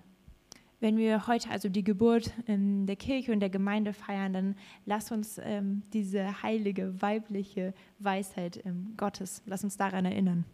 Wenn 0.82 0.96
wir 0.96 1.28
heute 1.28 1.50
also 1.50 1.68
die 1.68 1.84
Geburt 1.84 2.32
ähm, 2.48 2.86
der 2.86 2.96
Kirche 2.96 3.34
und 3.34 3.42
der 3.42 3.50
Gemeinde 3.50 3.92
feiern, 3.92 4.32
dann 4.32 4.56
lass 4.86 5.12
uns 5.12 5.38
ähm, 5.44 5.84
diese 5.92 6.42
heilige 6.42 7.02
weibliche 7.02 7.74
Weisheit 8.00 8.62
ähm, 8.66 8.94
Gottes, 8.96 9.42
lass 9.46 9.64
uns 9.64 9.76
daran 9.76 10.06
erinnern. 10.06 10.46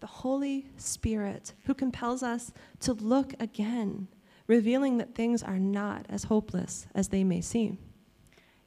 The 0.00 0.08
Holy 0.24 0.64
Spirit 0.76 1.54
who 1.66 1.74
compels 1.74 2.22
us 2.22 2.52
to 2.80 2.94
look 2.94 3.40
again, 3.40 4.08
revealing 4.48 4.98
that 4.98 5.14
things 5.14 5.42
are 5.42 5.58
not 5.58 6.08
as 6.10 6.24
hopeless 6.24 6.86
as 6.94 7.08
they 7.08 7.24
may 7.24 7.40
seem. 7.40 7.78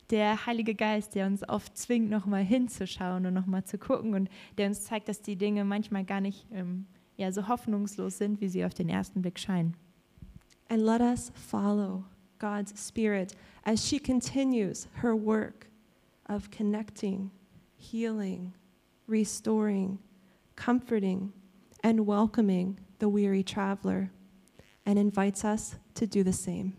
der 0.10 0.46
Heilige 0.46 0.76
Geist, 0.76 1.16
der 1.16 1.28
uns 1.28 1.48
oft 1.48 1.78
zwingt, 1.78 2.10
nochmal 2.10 2.44
hinzuschauen 2.44 3.26
und 3.26 3.34
nochmal 3.34 3.66
zu 3.66 3.78
gucken 3.78 4.14
und 4.14 4.30
der 4.58 4.68
uns 4.68 4.84
zeigt, 4.84 5.10
dass 5.10 5.22
die 5.22 5.36
Dinge 5.36 5.66
manchmal 5.66 6.06
gar 6.06 6.22
nicht 6.22 6.46
ähm, 6.52 6.86
ja, 7.18 7.32
so 7.32 7.48
hoffnungslos 7.48 8.18
sind, 8.18 8.40
wie 8.40 8.48
sie 8.48 8.64
auf 8.64 8.74
den 8.74 8.90
ersten 8.90 9.22
Blick 9.22 9.40
scheinen. 9.40 9.76
And 10.70 10.82
let 10.82 11.02
us 11.02 11.32
follow 11.34 12.06
God's 12.40 12.74
Spirit 12.78 13.36
as 13.64 13.86
she 13.86 14.00
continues 14.00 14.88
her 15.02 15.14
work 15.14 15.68
of 16.30 16.50
connecting, 16.52 17.32
healing, 17.78 18.54
restoring, 19.08 20.00
comforting, 20.56 21.32
and 21.84 22.06
welcoming 22.06 22.78
the 23.00 23.08
weary 23.08 23.44
traveler, 23.44 24.10
and 24.88 24.98
invites 24.98 25.44
us 25.44 25.78
to 25.94 26.08
do 26.08 26.24
the 26.24 26.32
same. 26.32 26.72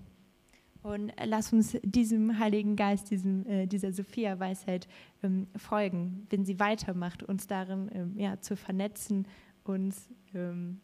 Und 0.82 1.12
lass 1.22 1.52
uns 1.52 1.76
diesem 1.82 2.38
Heiligen 2.38 2.74
Geist, 2.74 3.10
diesem, 3.10 3.46
äh, 3.46 3.66
dieser 3.66 3.92
Sophia-Weisheit 3.92 4.88
ähm, 5.22 5.46
folgen, 5.56 6.26
wenn 6.30 6.46
sie 6.46 6.58
weitermacht, 6.58 7.22
uns 7.22 7.46
darin 7.46 7.90
ähm, 7.92 8.14
ja, 8.16 8.40
zu 8.40 8.56
vernetzen, 8.56 9.26
uns 9.64 10.08
ähm, 10.34 10.80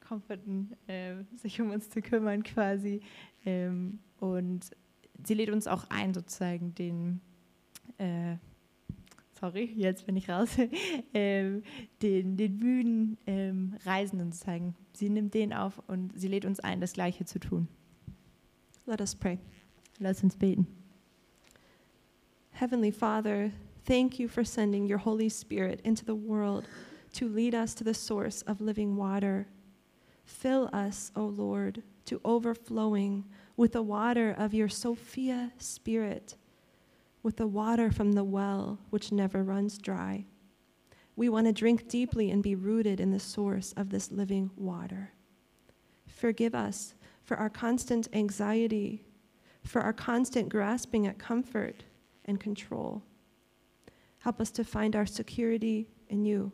comforten, 0.00 0.74
äh, 0.88 1.22
sich 1.36 1.60
um 1.60 1.70
uns 1.70 1.88
zu 1.88 2.02
kümmern 2.02 2.42
quasi. 2.42 3.00
Ähm, 3.44 4.00
und 4.18 4.70
sie 5.24 5.34
lädt 5.34 5.50
uns 5.50 5.68
auch 5.68 5.84
ein, 5.90 6.12
sozusagen 6.12 6.74
den, 6.74 7.20
äh, 7.98 8.36
sorry, 9.38 9.72
jetzt 9.76 10.06
bin 10.06 10.16
ich 10.16 10.28
raus, 10.28 10.48
ähm, 11.14 11.62
den, 12.02 12.36
den 12.36 12.58
müden 12.58 13.18
ähm, 13.26 13.76
Reisenden 13.84 14.32
sozusagen. 14.32 14.74
Sie 14.92 15.08
nimmt 15.08 15.34
den 15.34 15.52
auf 15.52 15.82
und 15.86 16.12
sie 16.18 16.28
lädt 16.28 16.44
uns 16.44 16.60
ein, 16.60 16.80
das 16.80 16.94
Gleiche 16.94 17.24
zu 17.24 17.38
tun. 17.38 17.68
Let 18.86 19.00
us 19.00 19.14
pray. 19.14 19.38
Lass 19.98 20.22
uns 20.22 20.36
beten. 20.36 20.66
Heavenly 22.52 22.92
Father, 22.92 23.50
thank 23.84 24.18
you 24.18 24.28
for 24.28 24.44
sending 24.44 24.90
your 24.90 24.98
Holy 24.98 25.28
Spirit 25.28 25.80
into 25.82 26.04
the 26.04 26.14
world 26.14 26.64
to 27.14 27.26
lead 27.26 27.54
us 27.54 27.74
to 27.74 27.84
the 27.84 27.94
source 27.94 28.42
of 28.42 28.60
living 28.60 28.96
water. 28.96 29.46
Fill 30.24 30.68
us, 30.72 31.12
O 31.14 31.26
Lord, 31.26 31.82
to 32.06 32.20
overflowing 32.24 33.24
with 33.56 33.72
the 33.72 33.82
water 33.82 34.34
of 34.38 34.54
your 34.54 34.68
Sophia 34.68 35.52
Spirit, 35.58 36.36
with 37.26 37.38
the 37.38 37.46
water 37.48 37.90
from 37.90 38.12
the 38.12 38.22
well 38.22 38.78
which 38.90 39.10
never 39.10 39.42
runs 39.42 39.78
dry. 39.78 40.24
We 41.16 41.28
want 41.28 41.48
to 41.48 41.52
drink 41.52 41.88
deeply 41.88 42.30
and 42.30 42.40
be 42.40 42.54
rooted 42.54 43.00
in 43.00 43.10
the 43.10 43.18
source 43.18 43.74
of 43.76 43.90
this 43.90 44.12
living 44.12 44.52
water. 44.54 45.10
Forgive 46.06 46.54
us 46.54 46.94
for 47.24 47.36
our 47.36 47.50
constant 47.50 48.06
anxiety, 48.12 49.02
for 49.64 49.82
our 49.82 49.92
constant 49.92 50.48
grasping 50.48 51.08
at 51.08 51.18
comfort 51.18 51.82
and 52.26 52.38
control. 52.38 53.02
Help 54.20 54.40
us 54.40 54.52
to 54.52 54.62
find 54.62 54.94
our 54.94 55.04
security 55.04 55.88
in 56.08 56.24
you. 56.24 56.52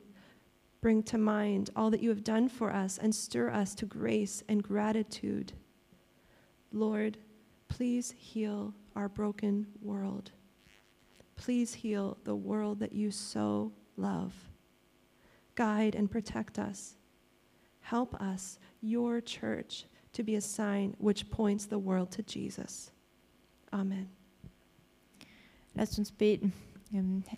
Bring 0.81 1.03
to 1.03 1.19
mind 1.19 1.69
all 1.77 1.91
that 1.91 2.03
you 2.03 2.09
have 2.09 2.25
done 2.25 2.49
for 2.49 2.73
us 2.73 2.97
and 2.97 3.15
stir 3.15 3.51
us 3.51 3.75
to 3.75 3.85
grace 3.85 4.43
and 4.49 4.63
gratitude. 4.63 5.53
Lord, 6.73 7.19
please 7.69 8.15
heal 8.17 8.73
our 8.97 9.11
broken 9.11 9.67
world. 9.83 10.33
Please 11.45 11.75
heal 11.75 12.17
the 12.23 12.37
world 12.37 12.79
that 12.79 12.93
you 12.93 13.11
so 13.11 13.73
love. 13.97 14.33
Guide 15.57 15.97
and 15.97 16.09
protect 16.09 16.57
us. 16.57 16.95
Help 17.81 18.15
us, 18.23 18.61
your 18.81 19.21
church, 19.21 19.87
to 20.13 20.23
be 20.23 20.37
a 20.37 20.41
sign 20.41 20.95
which 20.99 21.29
points 21.31 21.67
the 21.67 21.81
world 21.81 22.13
to 22.13 22.23
Jesus. 22.23 22.93
Amen. 23.73 24.09
Lasst 25.75 25.99
uns 25.99 26.13
beten. 26.13 26.53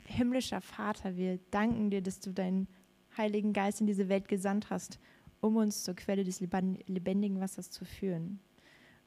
Himmlischer 0.06 0.60
Vater, 0.60 1.16
wir 1.16 1.38
danken 1.50 1.88
dir, 1.88 2.02
dass 2.02 2.20
du 2.20 2.30
deinen 2.30 2.68
Heiligen 3.16 3.54
Geist 3.54 3.80
in 3.80 3.86
diese 3.86 4.10
Welt 4.10 4.28
gesandt 4.28 4.68
hast, 4.68 4.98
um 5.40 5.56
uns 5.56 5.82
zur 5.82 5.94
Quelle 5.94 6.24
des 6.24 6.40
lebendigen 6.40 7.40
Wassers 7.40 7.70
zu 7.70 7.86
führen. 7.86 8.38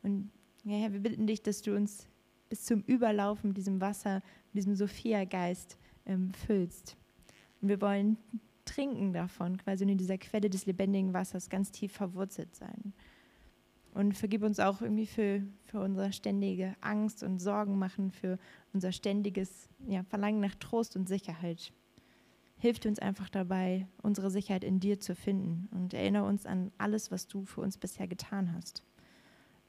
Und 0.01 0.31
ja, 0.63 0.77
Herr, 0.77 0.93
wir 0.93 1.01
bitten 1.01 1.27
dich, 1.27 1.43
dass 1.43 1.61
du 1.61 1.75
uns 1.75 2.07
bis 2.49 2.65
zum 2.65 2.81
Überlaufen 2.81 3.49
mit 3.49 3.57
diesem 3.57 3.81
Wasser, 3.81 4.21
mit 4.51 4.61
diesem 4.61 4.75
Sophia-Geist 4.75 5.77
ähm, 6.05 6.31
füllst. 6.33 6.97
Und 7.61 7.69
wir 7.69 7.81
wollen 7.81 8.17
trinken 8.65 9.13
davon, 9.13 9.57
quasi 9.57 9.83
in 9.83 9.97
dieser 9.97 10.17
Quelle 10.17 10.49
des 10.49 10.65
lebendigen 10.65 11.13
Wassers 11.13 11.49
ganz 11.49 11.71
tief 11.71 11.93
verwurzelt 11.93 12.55
sein. 12.55 12.93
Und 13.93 14.15
vergib 14.15 14.43
uns 14.43 14.59
auch 14.59 14.81
irgendwie 14.81 15.07
für, 15.07 15.41
für 15.65 15.79
unsere 15.79 16.13
ständige 16.13 16.75
Angst 16.81 17.23
und 17.23 17.39
Sorgen 17.39 17.79
machen, 17.79 18.11
für 18.11 18.37
unser 18.73 18.91
ständiges 18.91 19.69
ja, 19.87 20.03
Verlangen 20.03 20.39
nach 20.39 20.53
Trost 20.55 20.95
und 20.95 21.07
Sicherheit. 21.07 21.73
Hilf 22.59 22.83
uns 22.85 22.99
einfach 22.99 23.29
dabei, 23.29 23.87
unsere 24.01 24.29
Sicherheit 24.29 24.63
in 24.63 24.79
dir 24.79 24.99
zu 24.99 25.15
finden 25.15 25.67
und 25.71 25.93
erinnere 25.93 26.25
uns 26.25 26.45
an 26.45 26.71
alles, 26.77 27.11
was 27.11 27.27
du 27.27 27.45
für 27.45 27.61
uns 27.61 27.77
bisher 27.77 28.07
getan 28.07 28.53
hast. 28.53 28.83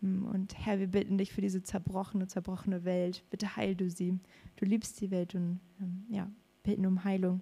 Mm, 0.01 0.25
Und 0.25 0.59
Herr, 0.59 0.79
wir 0.79 0.89
bitten 0.89 1.19
dich 1.19 1.33
für 1.33 1.41
diese 1.41 1.63
zerbrochene, 1.63 2.27
zerbrochene 2.27 2.85
Welt. 2.85 3.25
Bitte 3.31 3.57
heil 3.57 3.75
du 3.75 3.91
sie. 3.91 4.19
Du 4.57 4.65
liebst 4.65 5.01
die 5.01 5.11
Welt 5.11 5.35
und 5.35 5.61
ähm, 5.81 6.05
ja, 6.09 6.31
bitten 6.63 6.87
um 6.87 7.05
Heilung. 7.05 7.41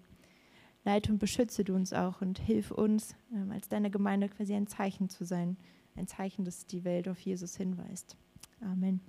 Leite 0.85 1.13
und 1.13 1.19
beschütze 1.19 1.65
du 1.65 1.75
uns 1.75 1.93
auch 1.93 2.21
und 2.21 2.39
hilf 2.39 2.71
uns, 2.71 3.17
ähm, 3.35 3.51
als 3.51 3.69
deine 3.69 3.91
Gemeinde 3.91 4.29
quasi 4.29 4.55
ein 4.55 4.69
Zeichen 4.69 5.09
zu 5.09 5.25
sein. 5.25 5.57
Ein 5.97 6.07
Zeichen, 6.07 6.45
das 6.45 6.67
die 6.67 6.85
Welt 6.85 7.09
auf 7.09 7.19
Jesus 7.21 7.57
hinweist. 7.57 8.17
Amen. 8.61 9.01